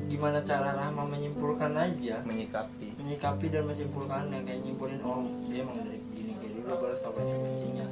Gimana 0.08 0.39
cara 0.46 0.70
Rahma 0.78 1.04
menyimpulkan 1.10 1.74
aja? 1.74 2.22
menyikapi 2.24 2.94
menyikapi 3.00 3.46
dan 3.50 3.64
menyimpulkannya 3.68 4.39
kayak 4.46 4.60
nyimpulin 4.64 5.00
oh 5.04 5.26
dia 5.48 5.66
emang 5.66 5.76
dari 5.76 6.00
gini 6.14 6.32
kayak 6.38 6.52
dulu 6.56 6.72
harus 6.88 7.00
tahu 7.02 7.14
konsekuensinya 7.20 7.86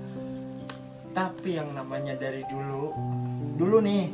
tapi 1.11 1.59
yang 1.59 1.67
namanya 1.75 2.15
dari 2.15 2.45
dulu 2.47 2.95
dulu 3.59 3.83
nih 3.83 4.07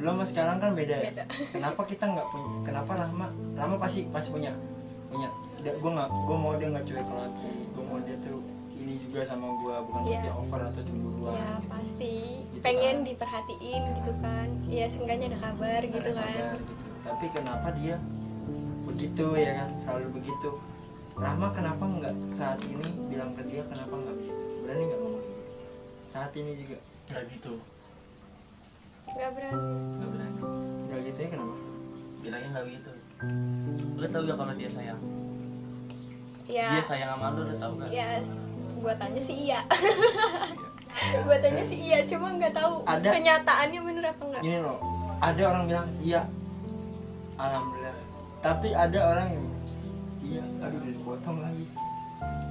dulu 0.00 0.08
sama 0.16 0.24
sekarang 0.24 0.56
kan 0.56 0.72
beda 0.72 0.96
ya 0.96 1.10
Beda. 1.12 1.24
kenapa 1.54 1.80
kita 1.84 2.04
nggak 2.08 2.26
punya 2.32 2.48
kenapa 2.64 2.92
Rahma 2.96 3.26
Rahma 3.52 3.76
pasti 3.76 4.08
pasti 4.08 4.32
punya 4.32 4.52
punya 5.12 5.28
gue 5.60 5.90
nggak 5.92 6.08
gue 6.08 6.36
mau 6.40 6.56
dia 6.56 6.68
nggak 6.72 6.86
cuek 6.88 7.08
lagi 7.12 7.52
gue 7.76 7.84
mau 7.84 7.98
dia 8.00 8.16
tuh 8.24 8.40
juga 9.10 9.26
sama 9.26 9.58
gue 9.58 9.74
bukan 9.90 10.02
Iya. 10.06 10.20
dia 10.22 10.32
over 10.32 10.60
atau 10.62 10.82
cemburuan 10.86 11.34
ya 11.34 11.50
pasti. 11.66 12.14
Gitu 12.46 12.62
pengen 12.62 12.96
kan. 12.96 13.06
diperhatiin 13.10 13.82
gitu 13.98 14.12
kan. 14.22 14.48
Ya 14.70 14.86
seenggaknya 14.86 15.26
ada 15.28 15.38
kabar 15.42 15.80
gitu 15.82 15.98
Ada 15.98 16.14
kan. 16.14 16.30
kabar 16.30 16.54
gitu. 16.54 16.72
tapi 17.00 17.26
kenapa 17.34 17.68
dia 17.74 17.96
begitu 18.86 19.26
ya 19.34 19.50
kan? 19.56 19.68
Selalu 19.82 20.06
begitu. 20.14 20.50
Rahma 21.18 21.48
kenapa 21.50 21.82
nggak 21.82 22.14
saat 22.30 22.62
ini 22.62 22.86
bilang 23.10 23.34
ke 23.34 23.42
dia 23.44 23.66
kenapa 23.66 23.90
nggak 23.92 24.14
begitu? 24.14 24.40
Berani 24.62 24.82
nggak 24.86 25.00
ngomong 25.02 25.22
gitu? 25.26 25.42
Saat 26.08 26.32
ini 26.32 26.52
juga. 26.54 26.76
Nggak 27.10 27.24
gitu. 27.34 27.52
Nggak 29.10 29.30
berani. 29.34 29.58
Nggak 29.90 30.08
berani. 30.08 30.40
Nggak 30.86 31.00
gitu 31.02 31.18
ya 31.18 31.28
kenapa? 31.28 31.54
Bilangnya 32.20 32.48
nggak 32.48 32.66
gitu 32.70 32.90
lu 34.00 34.06
tau 34.08 34.24
gak 34.24 34.32
kalau 34.32 34.54
dia 34.56 34.64
sayang? 34.64 34.96
Ya 36.48 36.72
dia 36.72 36.80
sayang 36.80 37.12
sama 37.12 37.36
lu 37.36 37.42
lu 37.44 37.54
tau 37.60 37.76
gak 37.76 37.92
ya 37.92 38.16
tanya 38.94 39.20
sih 39.20 39.36
iya. 39.36 39.60
Gua 41.24 41.36
tanya 41.38 41.62
sih 41.62 41.78
iya 41.78 41.98
cuma 42.02 42.32
nggak 42.34 42.52
tahu 42.52 42.82
Ada- 42.82 43.12
kenyataannya 43.12 43.80
bener 43.84 44.04
apa 44.10 44.22
enggak 44.26 44.42
gini 44.42 44.58
loh 44.58 44.78
ada 45.20 45.42
orang 45.44 45.62
bilang 45.68 45.88
iya 46.00 46.22
alhamdulillah. 47.36 47.96
Tapi 48.40 48.68
ada 48.72 48.98
orang 49.04 49.28
yang 49.36 49.46
iya 50.20 50.42
aduh 50.64 50.78
udah 50.80 50.92
dipotong 50.92 51.38
lagi. 51.44 51.64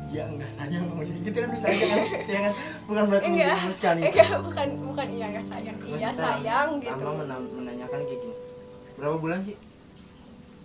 Iya 0.10 0.24
enggak 0.26 0.52
sayang 0.54 0.84
maksudnya 0.94 1.22
gitu 1.26 1.38
kan 1.38 1.50
bisa 1.54 1.68
aja 1.70 1.86
kan? 1.86 2.06
Ya 2.34 2.40
kan? 2.46 2.54
Bukan 2.86 3.04
berarti 3.10 3.28
enggak. 3.30 3.58
itu. 3.58 4.06
Enggak 4.10 4.40
bukan 4.42 4.68
bukan 4.86 5.08
iya 5.10 5.26
nggak 5.30 5.46
sayang. 5.46 5.78
Iya 5.82 6.10
sayang 6.14 6.70
gitu. 6.82 7.06
Mena- 7.06 7.50
menanyakan 7.54 8.00
kayak 8.06 8.20
gini 8.22 8.36
berapa 9.00 9.16
bulan 9.16 9.40
sih? 9.42 9.56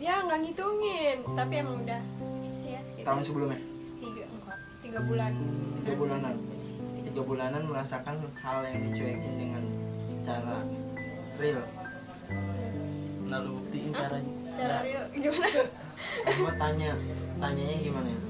Ya 0.02 0.14
nggak 0.20 0.38
ngitungin 0.42 1.18
tapi 1.32 1.54
emang 1.56 1.76
udah 1.86 2.02
ya 2.66 2.80
sekitar 2.82 3.06
tahun 3.14 3.22
sebelumnya 3.22 3.60
tiga 4.94 5.10
bulan 5.10 5.34
tiga 5.82 5.94
bulanan. 5.98 6.34
Tiga 7.02 7.22
bulanan 7.26 7.62
merasakan 7.66 8.14
hal 8.38 8.62
yang 8.62 8.78
dicuekin 8.78 9.34
dengan 9.42 9.62
secara 10.06 10.62
real. 11.34 11.66
Nah 13.26 13.42
lu 13.42 13.58
buktiin 13.58 13.90
Hah? 13.90 14.06
caranya. 14.06 14.32
Secara 14.46 14.70
Nah, 14.70 14.80
real 14.86 15.04
gimana? 15.10 15.48
Rama 16.30 16.52
tanya 16.62 16.90
tanyanya 17.42 17.76
gimana 17.82 18.06
ya? 18.06 18.20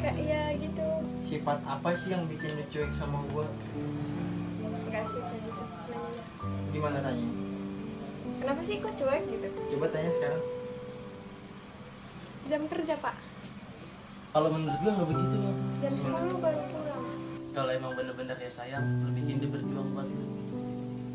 Kayak 0.00 0.16
ya 0.24 0.42
gitu. 0.56 0.88
Sifat 1.28 1.58
apa 1.68 1.88
sih 1.92 2.08
yang 2.08 2.24
bikin 2.32 2.50
lu 2.56 2.64
cuek 2.72 2.90
sama 2.96 3.20
gua? 3.28 3.44
Enggak 4.88 5.04
sih 5.04 5.20
kayak 5.20 5.40
gitu. 5.52 5.62
Nanyanya. 5.68 6.24
gimana 6.72 6.98
tanya? 7.04 7.28
Kenapa 8.40 8.60
sih 8.64 8.80
kok 8.80 8.94
cuek 8.96 9.22
gitu? 9.28 9.48
Coba 9.76 9.86
tanya 9.92 10.10
sekarang. 10.16 10.42
Jam 12.48 12.64
kerja 12.72 12.96
pak 13.04 13.27
kalau 14.38 14.54
menurut 14.54 14.78
gua 14.78 14.92
nggak 14.94 15.08
begitu. 15.10 15.34
Bang. 15.34 15.56
jam 15.82 15.94
10 15.98 16.38
baru 16.38 16.62
pulang. 16.70 17.02
Kalau 17.50 17.70
emang 17.74 17.92
bener-bener 17.98 18.36
ya 18.38 18.50
sayang 18.54 18.86
bikin 19.10 19.42
dia 19.42 19.50
berjuang 19.50 19.88
buat 19.90 20.06
lu. 20.06 20.24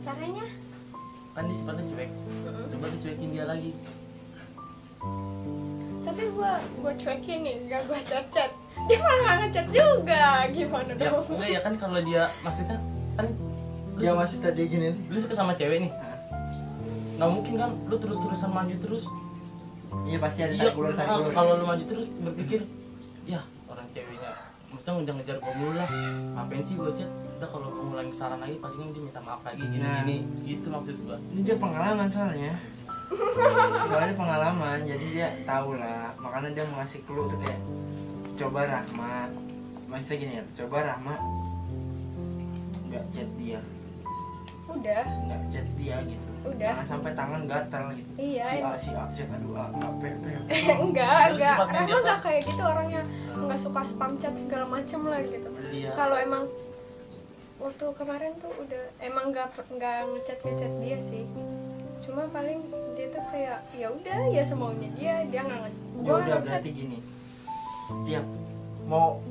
Caranya? 0.04 0.46
Kan 1.32 1.44
dia 1.48 1.56
sifatnya 1.56 1.84
cuek. 1.88 2.12
Coba 2.68 2.86
lu 2.92 2.98
cuekin 3.00 3.30
dia 3.32 3.46
lagi. 3.48 3.72
Tapi 6.04 6.24
gua 6.36 6.60
gua 6.84 6.92
cuekin 7.00 7.40
nih 7.48 7.56
gak 7.72 7.82
gua 7.88 8.00
chat 8.04 8.28
chat 8.28 8.52
dia 8.92 9.00
malah 9.00 9.16
nggak 9.16 9.38
ngechat 9.40 9.68
juga 9.72 10.24
gimana 10.52 10.92
ya 10.92 11.08
dong? 11.08 11.24
enggak 11.32 11.50
ya 11.56 11.60
kan 11.64 11.74
kalau 11.80 12.00
dia 12.04 12.24
maksudnya 12.44 12.78
kan 13.16 13.26
lu, 13.96 14.02
dia 14.04 14.12
suka- 14.12 14.20
masih 14.20 14.38
tadi 14.44 14.62
gini. 14.68 14.88
nih 14.92 14.94
lu 15.08 15.18
suka 15.24 15.34
sama 15.34 15.56
cewek 15.56 15.80
nih? 15.80 15.92
Nggak 17.16 17.30
mungkin 17.32 17.54
kan 17.56 17.72
lu 17.88 17.96
terus-terusan 17.96 18.52
maju 18.52 18.76
terus. 18.84 19.08
Iya 20.04 20.18
pasti 20.20 20.40
ada 20.44 20.52
iya 20.52 20.68
tarik 20.68 20.76
ulur 20.76 20.92
tarik 20.92 21.08
kalau- 21.08 21.24
ulur. 21.24 21.32
Kalau 21.32 21.52
lu 21.56 21.66
maju 21.66 21.84
terus 21.88 22.08
berpikir 22.20 22.60
ya 22.60 22.83
maksudnya 24.84 25.00
ngejar 25.00 25.16
ngejar 25.16 25.38
gua 25.40 25.54
mulu 25.56 25.74
lah. 25.80 25.88
Ngapain 26.36 26.64
sih 26.68 26.76
gua 26.76 26.92
chat 26.92 27.08
udah 27.08 27.48
kalau 27.48 27.92
lagi 27.96 28.14
saran 28.16 28.40
lagi 28.40 28.56
paling 28.60 28.92
dia 28.92 29.04
minta 29.04 29.20
maaf 29.24 29.40
lagi. 29.48 29.64
Gini 29.64 29.80
Nah. 29.80 30.04
gini. 30.04 30.18
Gitu 30.44 30.68
maksud 30.68 30.96
gua. 31.08 31.16
Ini 31.32 31.42
dia 31.48 31.56
pengalaman 31.56 32.08
soalnya. 32.12 32.54
Soalnya 33.88 34.16
pengalaman 34.20 34.78
jadi 34.84 35.06
dia 35.08 35.28
tahu 35.48 35.80
lah. 35.80 36.12
Makanya 36.20 36.50
dia 36.52 36.64
mau 36.68 36.84
ngasih 36.84 37.00
clue 37.08 37.32
tuh 37.32 37.40
kayak 37.40 37.60
coba 38.36 38.60
Rahma. 38.68 39.32
Maksudnya 39.88 40.18
gini 40.20 40.34
ya 40.36 40.44
coba 40.60 40.78
Rahma. 40.84 41.16
Nggak 42.92 43.04
chat 43.16 43.30
dia. 43.40 43.60
Udah. 44.68 45.04
Nggak 45.28 45.42
chat 45.48 45.68
dia 45.80 45.96
gitu 46.04 46.33
Udah. 46.44 46.76
jangan 46.76 46.86
sampai 46.86 47.12
tangan 47.14 47.42
gatal 47.48 47.84
gitu. 47.92 48.12
Iya, 48.16 48.44
si 48.46 48.58
A 48.60 48.72
si 48.76 48.92
A 48.92 49.04
aduh 49.08 49.56
A 49.56 49.66
A 49.72 49.88
P 49.96 50.04
P 50.04 50.26
enggak 50.86 51.18
enggak. 51.32 51.56
dia 51.82 51.96
enggak 51.96 52.20
kayak 52.20 52.42
gitu 52.44 52.62
orangnya 52.62 53.02
nggak 53.34 53.60
suka 53.60 53.82
spam 53.82 54.12
chat 54.20 54.36
segala 54.36 54.66
macem 54.68 55.02
lah 55.04 55.20
gitu. 55.20 55.50
Iya. 55.70 55.96
kalau 55.96 56.16
emang 56.16 56.44
waktu 57.58 57.86
kemarin 57.96 58.32
tuh 58.38 58.52
udah 58.58 58.84
emang 59.00 59.32
nggak 59.32 59.48
per- 59.56 59.72
nggak 59.72 59.96
ngechat 60.10 60.40
ngechat 60.42 60.72
dia 60.80 60.98
sih. 61.00 61.24
Cuma 62.00 62.28
paling 62.28 62.60
dia 62.94 63.08
tuh 63.08 63.24
kayak 63.30 63.64
ya 63.72 63.88
udah 63.88 64.20
ya 64.28 64.44
semaunya 64.44 64.90
dia 64.92 65.24
dia 65.26 65.42
nggak 65.42 65.60
nge- 65.62 65.76
ya 65.98 66.04
gua 66.04 66.16
udah 66.20 66.36
ngechat. 66.38 66.60
berarti 66.60 66.70
gini. 66.70 66.98
Setiap 67.84 68.26
mau 68.84 69.24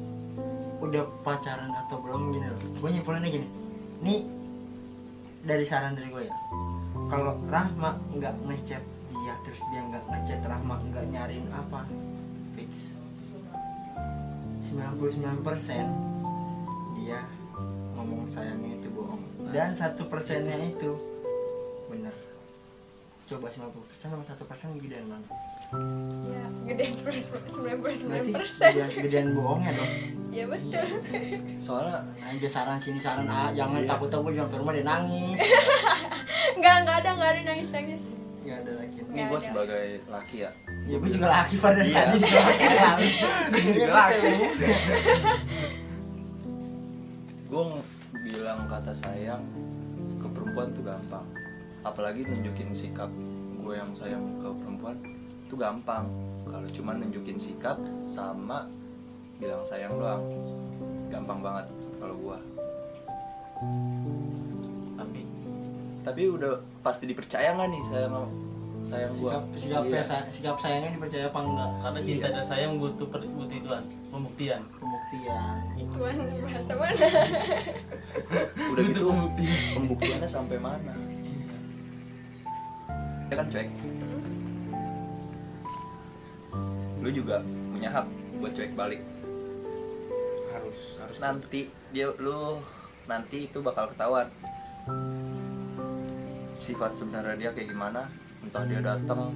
udah 0.80 1.04
pacaran 1.20 1.70
atau 1.76 2.00
belum 2.00 2.32
gini 2.32 2.46
loh 2.48 2.58
gue 2.74 2.88
nyimpulinnya 2.90 3.30
gini 3.30 3.48
nih. 4.00 4.20
Dari 5.42 5.62
saran 5.62 5.92
dari 5.92 6.06
gue 6.06 6.22
ya 6.24 6.34
kalau 7.12 7.36
Rahma 7.52 8.00
nggak 8.16 8.40
ngechat 8.48 8.80
dia 9.12 9.34
terus 9.44 9.60
dia 9.68 9.84
nggak 9.84 10.00
ngechat 10.08 10.40
Rahma 10.48 10.80
nggak 10.88 11.12
nyariin 11.12 11.44
apa? 11.52 11.84
Fix. 12.56 12.96
99% 14.72 15.44
dia 16.96 17.20
ngomong 17.92 18.24
sayangnya 18.24 18.80
itu 18.80 18.88
bohong. 18.96 19.20
Dan 19.52 19.76
satu 19.76 20.08
persennya 20.08 20.56
itu 20.56 20.96
benar 21.92 22.16
coba 23.28 23.52
50% 23.52 23.92
sama 23.92 24.24
satu 24.24 24.48
persen 24.48 24.80
gedean 24.80 25.04
mana 25.12 25.28
ya 26.22 26.44
gedean 26.68 26.92
sembilan 26.92 27.76
puluh 27.80 27.94
sembilan 27.96 28.24
persen. 28.30 28.72
Gedean, 28.92 29.26
bohongnya 29.32 29.72
dong. 29.74 29.92
Ya 30.32 30.44
betul. 30.48 30.86
Soalnya 31.58 32.00
aja 32.22 32.48
saran 32.48 32.80
sini 32.80 32.96
saran 32.96 33.28
A 33.28 33.52
jangan 33.52 33.84
takut 33.84 34.08
takut 34.08 34.32
sampai 34.32 34.56
rumah 34.56 34.72
dia 34.72 34.84
nangis. 34.84 35.36
Nggak 36.58 36.74
nggak 36.84 36.96
ada 37.04 37.10
nggak 37.12 37.30
ada 37.30 37.40
nangis 37.44 37.68
nangis. 37.68 38.04
Nggak 38.42 38.56
ada 38.58 38.72
lagi. 38.76 38.98
Ini 39.02 39.22
gue 39.28 39.40
sebagai 39.40 39.84
laki 40.08 40.36
ya? 40.40 40.50
Ya 40.82 40.96
gue 40.98 41.10
juga 41.10 41.26
laki 41.30 41.54
pada 41.56 41.80
Iya. 41.80 41.94
tadi 41.94 42.18
juga 42.18 42.40
laki 42.42 43.08
gue 43.52 43.62
juga 43.76 43.86
laki. 43.92 44.30
Gue 47.48 47.64
bilang 48.24 48.64
kata 48.64 48.92
sayang 48.92 49.44
ke 50.16 50.26
perempuan 50.26 50.72
tuh 50.72 50.80
gampang. 50.80 51.26
Apalagi 51.82 52.24
nunjukin 52.24 52.72
sikap 52.72 53.12
gue 53.54 53.74
yang 53.76 53.92
sayang 53.92 54.40
ke 54.40 54.48
perempuan 54.56 54.96
itu 55.52 55.60
gampang. 55.60 56.08
Kalau 56.48 56.68
cuma 56.72 56.96
nunjukin 56.96 57.36
sikap 57.36 57.76
sama 58.08 58.64
bilang 59.36 59.60
sayang 59.66 59.92
doang 59.98 60.22
gampang 61.10 61.42
banget 61.42 61.66
kalau 61.98 62.14
gue 62.14 62.38
tapi 64.94 65.20
tapi 66.06 66.22
udah 66.30 66.62
pasti 66.80 67.10
dipercaya 67.10 67.50
nggak 67.58 67.68
nih 67.74 67.82
sayang 67.90 68.14
sayang 68.86 69.12
gue 69.18 69.30
sikap 69.34 69.44
sikapnya 69.58 70.02
sa- 70.06 70.28
sikap 70.30 70.56
sayangnya 70.62 70.94
dipercaya 70.94 71.26
apa 71.26 71.40
enggak? 71.42 71.70
Karena 71.82 71.98
cinta 72.06 72.26
dan 72.30 72.44
sayang 72.46 72.72
butuh 72.78 73.06
per, 73.10 73.20
butuh 73.26 73.56
ituan 73.58 73.84
pembuktian. 74.14 74.62
Pembuktian. 74.78 75.54
Ituan 75.78 76.14
bahasa 76.42 76.72
mana? 76.78 77.06
Udah 78.74 78.82
gitu 78.86 79.06
pembuktiannya 79.74 80.28
sampai 80.30 80.58
mana? 80.58 80.94
Ya 83.26 83.34
kan 83.38 83.46
cuek 83.50 83.68
lu 87.02 87.10
juga 87.10 87.42
punya 87.42 87.90
hak 87.90 88.06
buat 88.38 88.52
cuek 88.54 88.72
balik. 88.78 89.02
Harus 90.54 90.78
harus. 91.02 91.16
Nanti 91.18 91.66
dia 91.90 92.06
lu 92.22 92.62
nanti 93.10 93.50
itu 93.50 93.58
bakal 93.58 93.90
ketahuan. 93.90 94.30
Sifat 96.62 96.94
sebenarnya 96.94 97.34
dia 97.34 97.50
kayak 97.50 97.74
gimana? 97.74 98.06
Entah 98.46 98.62
dia 98.70 98.78
datang 98.78 99.34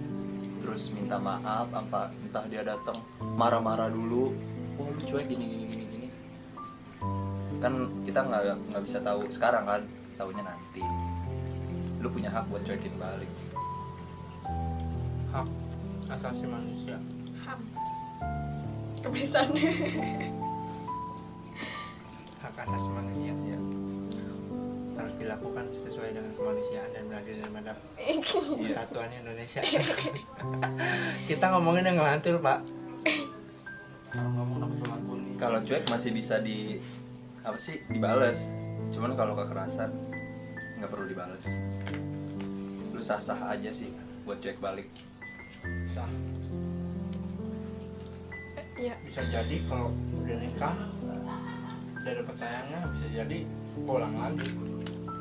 terus 0.63 0.95
minta 0.95 1.19
maaf 1.19 1.67
apa? 1.75 2.15
Entah 2.23 2.47
dia 2.47 2.63
datang 2.63 3.03
marah-marah 3.35 3.91
dulu. 3.91 4.31
Oh 4.79 4.87
lu 4.95 5.03
cuek 5.03 5.27
gini 5.27 5.45
gini 5.51 5.65
gini 5.67 5.85
gini. 5.91 6.09
Kan 7.59 7.91
kita 8.07 8.23
nggak 8.23 8.43
nggak 8.71 8.83
bisa 8.87 9.03
tahu 9.03 9.27
sekarang 9.27 9.67
kan 9.67 9.83
tahunya 10.15 10.43
nanti. 10.47 10.83
Lu 11.99 12.07
punya 12.15 12.31
hak 12.31 12.47
buat 12.47 12.63
cuekin 12.63 12.95
balik. 12.95 13.31
Hak 15.35 15.47
asasi 16.07 16.47
manusia 16.47 16.95
kebiasaan 19.07 19.51
hak 22.43 22.55
asasi 22.59 22.89
manusia 22.91 23.35
ya. 23.47 23.59
Harus 24.97 25.15
dilakukan 25.21 25.65
sesuai 25.87 26.11
dengan 26.11 26.33
kemanusiaan 26.35 26.91
dan 26.91 27.05
beradil 27.07 27.37
dan 27.39 27.53
adab 27.63 27.79
persatuan 28.59 29.11
Indonesia. 29.15 29.61
Kita 31.31 31.45
ngomongin 31.55 31.87
yang 31.87 31.97
ngelantur 32.03 32.43
pak. 32.43 32.61
Kalau 34.11 34.31
ngomong 34.33 34.57
kalau 35.37 35.61
cuek 35.61 35.85
masih 35.93 36.11
bisa 36.17 36.41
di 36.41 36.81
apa 37.45 37.61
sih 37.61 37.85
dibales. 37.93 38.51
Cuman 38.91 39.15
kalau 39.15 39.37
kekerasan 39.37 39.93
nggak 40.81 40.91
perlu 40.91 41.07
dibales. 41.07 41.45
Lu 42.91 43.05
sah 43.05 43.21
sah 43.21 43.53
aja 43.53 43.71
sih 43.71 43.93
buat 44.25 44.41
cuek 44.41 44.59
balik. 44.59 44.89
Sah 45.93 46.09
Iya. 48.77 48.95
bisa 49.01 49.23
jadi 49.25 49.57
kalau 49.65 49.89
udah 50.15 50.37
nikah 50.37 50.75
udah 51.97 52.35
sayangnya 52.37 52.81
bisa 52.93 53.07
jadi 53.11 53.39
pulang 53.75 54.15
lagi 54.15 54.47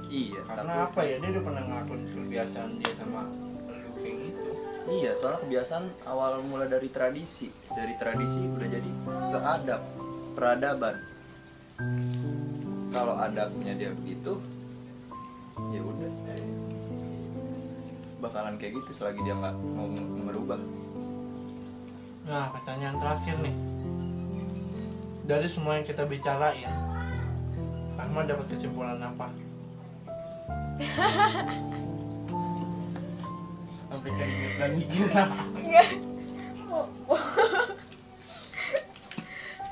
iya 0.07 0.39
karena 0.43 0.63
takut- 0.75 0.87
apa 0.91 1.01
ya 1.01 1.15
dia 1.17 1.29
udah 1.31 1.43
pernah 1.43 1.63
ngelakuin 1.63 2.01
kebiasaan 2.13 2.69
dia 2.77 2.93
sama 2.93 3.21
lu 3.25 3.89
kayak 3.97 4.15
gitu 4.21 4.41
Iya, 4.85 5.17
soalnya 5.17 5.41
kebiasaan 5.41 5.85
awal 6.05 6.45
mula 6.45 6.69
dari 6.69 6.93
tradisi. 6.93 7.49
Dari 7.73 7.97
tradisi 7.97 8.37
udah 8.45 8.69
jadi 8.69 8.91
ke 9.33 9.39
adab, 9.41 9.81
peradaban. 10.37 10.93
Kalau 12.93 13.17
adabnya 13.17 13.73
dia 13.73 13.89
begitu, 13.91 14.37
ya 15.73 15.81
udah. 15.81 16.11
Bakalan 18.21 18.61
kayak 18.61 18.77
gitu 18.77 18.91
selagi 18.93 19.25
dia 19.25 19.33
nggak 19.33 19.57
mau 19.73 19.89
merubah. 20.21 20.61
Nah 22.25 22.49
pertanyaan 22.49 22.97
terakhir 22.97 23.37
nih 23.41 23.55
dari 25.25 25.47
semua 25.49 25.77
yang 25.77 25.85
kita 25.85 26.05
bicarain 26.05 26.73
Rahma 27.95 28.27
dapat 28.27 28.45
kesimpulan 28.51 28.99
apa 28.99 29.29
sampai 33.85 34.11
keringet 34.11 34.53
dan 34.59 34.71
mikir. 34.75 35.07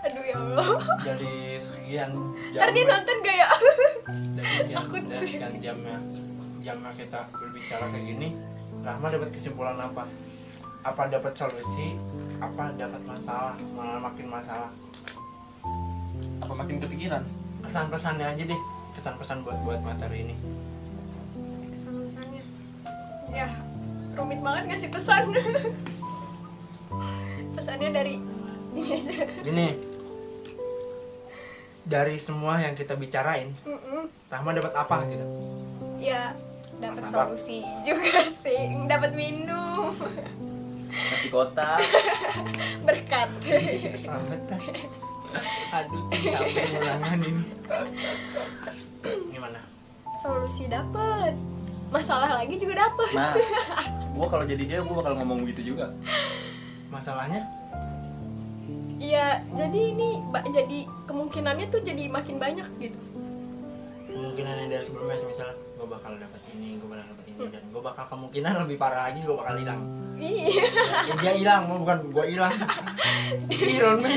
Aduh 0.04 0.24
ya 0.24 0.36
Allah. 0.36 0.68
dari 1.04 1.60
sekian 1.60 2.12
Ntar 2.56 2.70
dia 2.72 2.84
nonton 2.88 3.18
gak 3.24 3.36
ya? 3.36 3.48
dari 4.36 4.52
sekian, 4.60 4.84
dari 5.12 5.20
sih. 5.28 5.40
sekian 5.40 5.54
jamnya 5.60 5.98
jamnya 6.64 6.92
kita 6.96 7.20
berbicara 7.36 7.86
kayak 7.92 8.06
gini 8.08 8.30
Rahma 8.84 9.08
dapat 9.12 9.30
kesimpulan 9.36 9.76
apa 9.76 10.04
apa 10.84 11.04
dapat 11.08 11.32
solusi 11.36 11.96
apa 12.44 12.64
dapat 12.76 13.02
masalah 13.04 13.56
malah 13.72 14.00
makin 14.02 14.26
masalah 14.28 14.70
apa 16.38 16.54
makin 16.54 16.76
kepikiran 16.78 17.24
kesan 17.62 17.88
pesannya 17.88 18.26
aja 18.28 18.44
deh 18.44 18.62
kesan 18.94 19.16
pesan 19.16 19.38
buat 19.42 19.58
buat 19.64 19.80
materi 19.82 20.24
ini 20.24 20.36
Kesan-pesannya. 21.74 22.42
Ya, 23.30 23.48
rumit 24.14 24.40
banget 24.40 24.64
ngasih 24.70 24.90
pesan. 24.90 25.24
Pesannya 27.54 27.90
dari 27.90 28.14
ini 28.70 28.82
aja. 28.94 29.14
gini 29.42 29.68
dari 31.84 32.16
semua 32.16 32.58
yang 32.58 32.74
kita 32.74 32.94
bicarain 32.94 33.52
Mm-mm. 33.62 34.08
Rahma 34.28 34.50
dapat 34.52 34.74
apa 34.74 34.96
gitu 35.08 35.26
Ya, 35.98 36.36
dapat 36.78 37.02
solusi 37.08 37.64
juga 37.82 38.22
sih. 38.30 38.86
Dapat 38.86 39.12
minum. 39.14 39.94
Kasih 40.94 41.30
kotak. 41.30 41.80
Berkat. 42.88 43.30
selamat 44.02 44.42
aduh 45.74 46.06
capek 46.14 46.78
ulangan 46.78 47.18
ini 47.18 47.42
gimana 49.34 49.60
Solusi 50.22 50.70
dapat. 50.70 51.34
Masalah 51.90 52.38
lagi 52.38 52.58
juga 52.62 52.86
dapat. 52.86 53.10
Nah, 53.18 53.34
gua 54.18 54.28
kalau 54.30 54.46
jadi 54.46 54.62
dia 54.62 54.80
gua 54.86 55.02
bakal 55.02 55.18
ngomong 55.18 55.46
gitu 55.50 55.74
juga. 55.74 55.90
masalahnya 56.94 57.42
Iya, 59.04 59.42
jadi 59.58 59.82
ini 59.92 60.22
jadi 60.54 60.88
kemungkinannya 61.10 61.68
tuh 61.68 61.82
jadi 61.84 62.08
makin 62.08 62.38
banyak 62.40 62.70
gitu. 62.80 63.00
kemungkinan 64.08 64.54
yang 64.64 64.70
dari 64.70 64.86
sebelumnya 64.86 65.18
misalnya 65.26 65.58
gue 65.58 65.88
bakal 65.90 66.14
dapat 66.16 66.42
ini 66.54 66.78
gue 66.80 66.88
bakal 66.88 67.06
dapat 67.12 67.23
ini 67.44 67.52
dan 67.52 67.64
gue 67.68 67.82
bakal 67.84 68.06
kemungkinan 68.08 68.54
lebih 68.64 68.78
parah 68.80 69.12
lagi 69.12 69.20
gue 69.22 69.36
bakal 69.36 69.56
hilang 69.60 69.82
Iya. 70.14 70.72
ya, 71.10 71.14
dia 71.20 71.34
hilang 71.36 71.68
mau 71.68 71.84
bukan 71.84 72.00
gue 72.14 72.26
hilang 72.32 72.54
Iron 73.76 74.00
Man 74.00 74.16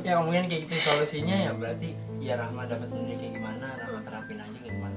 ya 0.00 0.22
mungkin 0.24 0.48
kayak 0.48 0.64
gitu 0.64 0.74
solusinya 0.88 1.36
ya 1.36 1.50
berarti 1.52 1.92
ya 2.16 2.38
Rahma 2.38 2.64
dapat 2.64 2.88
sendiri 2.88 3.18
kayak 3.18 3.32
gimana 3.36 3.66
Rahma 3.76 4.00
terapin 4.08 4.38
aja 4.40 4.58
kayak 4.62 4.74
gimana 4.78 4.96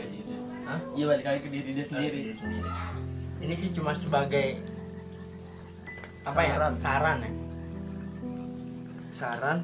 situ 0.00 0.32
Hah? 0.64 0.80
iya 0.96 1.04
balik 1.04 1.26
lagi 1.28 1.40
ke 1.44 1.48
diri 1.52 1.70
dia 1.76 1.84
Sendiri. 1.84 2.32
sendiri 2.32 2.32
sendiri 2.32 2.70
ini 3.44 3.54
sih 3.54 3.70
cuma 3.76 3.92
sebagai 3.92 4.62
apa 6.24 6.40
ya 6.40 6.56
Saran. 6.56 6.74
saran 6.74 7.18
ya 7.20 7.32
saran 9.12 9.58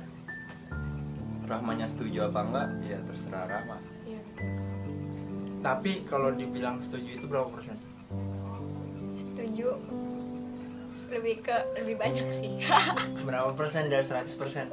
Rahmanya 1.50 1.82
setuju 1.90 2.30
apa 2.30 2.46
enggak? 2.46 2.68
Ya 2.86 2.98
terserah 3.10 3.42
Rahma. 3.50 3.74
Tapi 5.60 6.00
kalau 6.08 6.32
dibilang 6.32 6.80
setuju 6.80 7.20
itu 7.20 7.28
berapa 7.28 7.52
persen? 7.52 7.76
Setuju. 9.12 9.76
Lebih 11.12 11.44
ke 11.44 11.52
lebih 11.76 12.00
banyak 12.00 12.24
sih. 12.32 12.64
berapa 13.28 13.52
persen 13.52 13.92
dari 13.92 14.00
100 14.00 14.40
persen? 14.40 14.72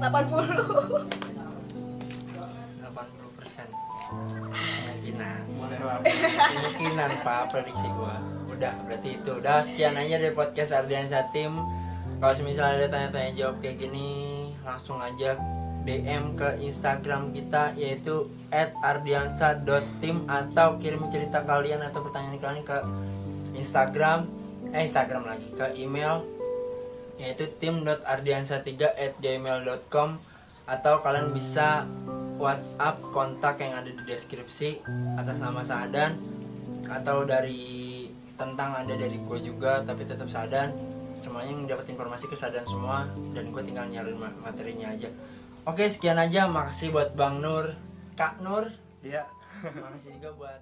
80 0.00 0.48
persen. 3.36 3.68
Kemungkinan. 4.08 5.44
Kemungkinan 6.56 7.20
pak. 7.20 7.52
Prediksi 7.52 7.92
gua. 7.92 8.16
Udah 8.48 8.72
berarti 8.88 9.20
itu. 9.20 9.36
Udah 9.36 9.60
sekian 9.60 10.00
aja 10.00 10.16
dari 10.16 10.32
podcast 10.32 10.72
Ardian 10.72 11.12
Satim. 11.12 11.60
Kalau 12.16 12.32
misalnya 12.40 12.80
ada 12.80 12.88
tanya-tanya 12.88 13.36
jawab 13.36 13.60
kayak 13.60 13.76
gini 13.76 14.08
langsung 14.64 14.96
aja 15.04 15.36
DM 15.86 16.34
ke 16.34 16.58
Instagram 16.60 17.30
kita 17.30 17.70
yaitu 17.78 18.26
@ardiansa.tim 18.82 20.26
atau 20.26 20.82
kirim 20.82 21.06
cerita 21.08 21.46
kalian 21.46 21.86
atau 21.86 22.02
pertanyaan 22.02 22.42
kalian 22.42 22.66
ke 22.66 22.82
Instagram 23.54 24.26
eh 24.74 24.82
Instagram 24.82 25.30
lagi 25.30 25.46
ke 25.54 25.78
email 25.78 26.26
yaitu 27.16 27.48
tim.ardiansa3@gmail.com 27.62 30.10
atau 30.66 30.98
kalian 31.00 31.32
bisa 31.32 31.86
WhatsApp 32.36 33.00
kontak 33.14 33.62
yang 33.64 33.80
ada 33.80 33.88
di 33.88 34.02
deskripsi 34.04 34.84
atas 35.16 35.40
nama 35.40 35.64
Saadan 35.64 36.20
atau 36.90 37.24
dari 37.24 38.04
tentang 38.36 38.84
ada 38.84 38.92
dari 38.92 39.16
gue 39.16 39.38
juga 39.40 39.80
tapi 39.80 40.04
tetap 40.04 40.28
Saadan 40.28 40.76
semuanya 41.24 41.56
yang 41.56 41.64
dapat 41.64 41.88
informasi 41.96 42.28
ke 42.28 42.36
Saadan 42.36 42.68
semua 42.68 43.08
dan 43.32 43.48
gue 43.48 43.62
tinggal 43.64 43.88
nyariin 43.88 44.20
ma- 44.20 44.36
materinya 44.44 44.92
aja 44.92 45.08
oke 45.66 45.84
sekian 45.90 46.16
aja. 46.16 46.46
Makasih 46.48 46.94
buat 46.94 47.12
Bang 47.18 47.42
Nur. 47.42 47.74
Kak 48.16 48.40
Nur. 48.40 48.72
Iya. 49.04 49.26
makasih 49.82 50.16
juga 50.16 50.30
buat 50.36 50.60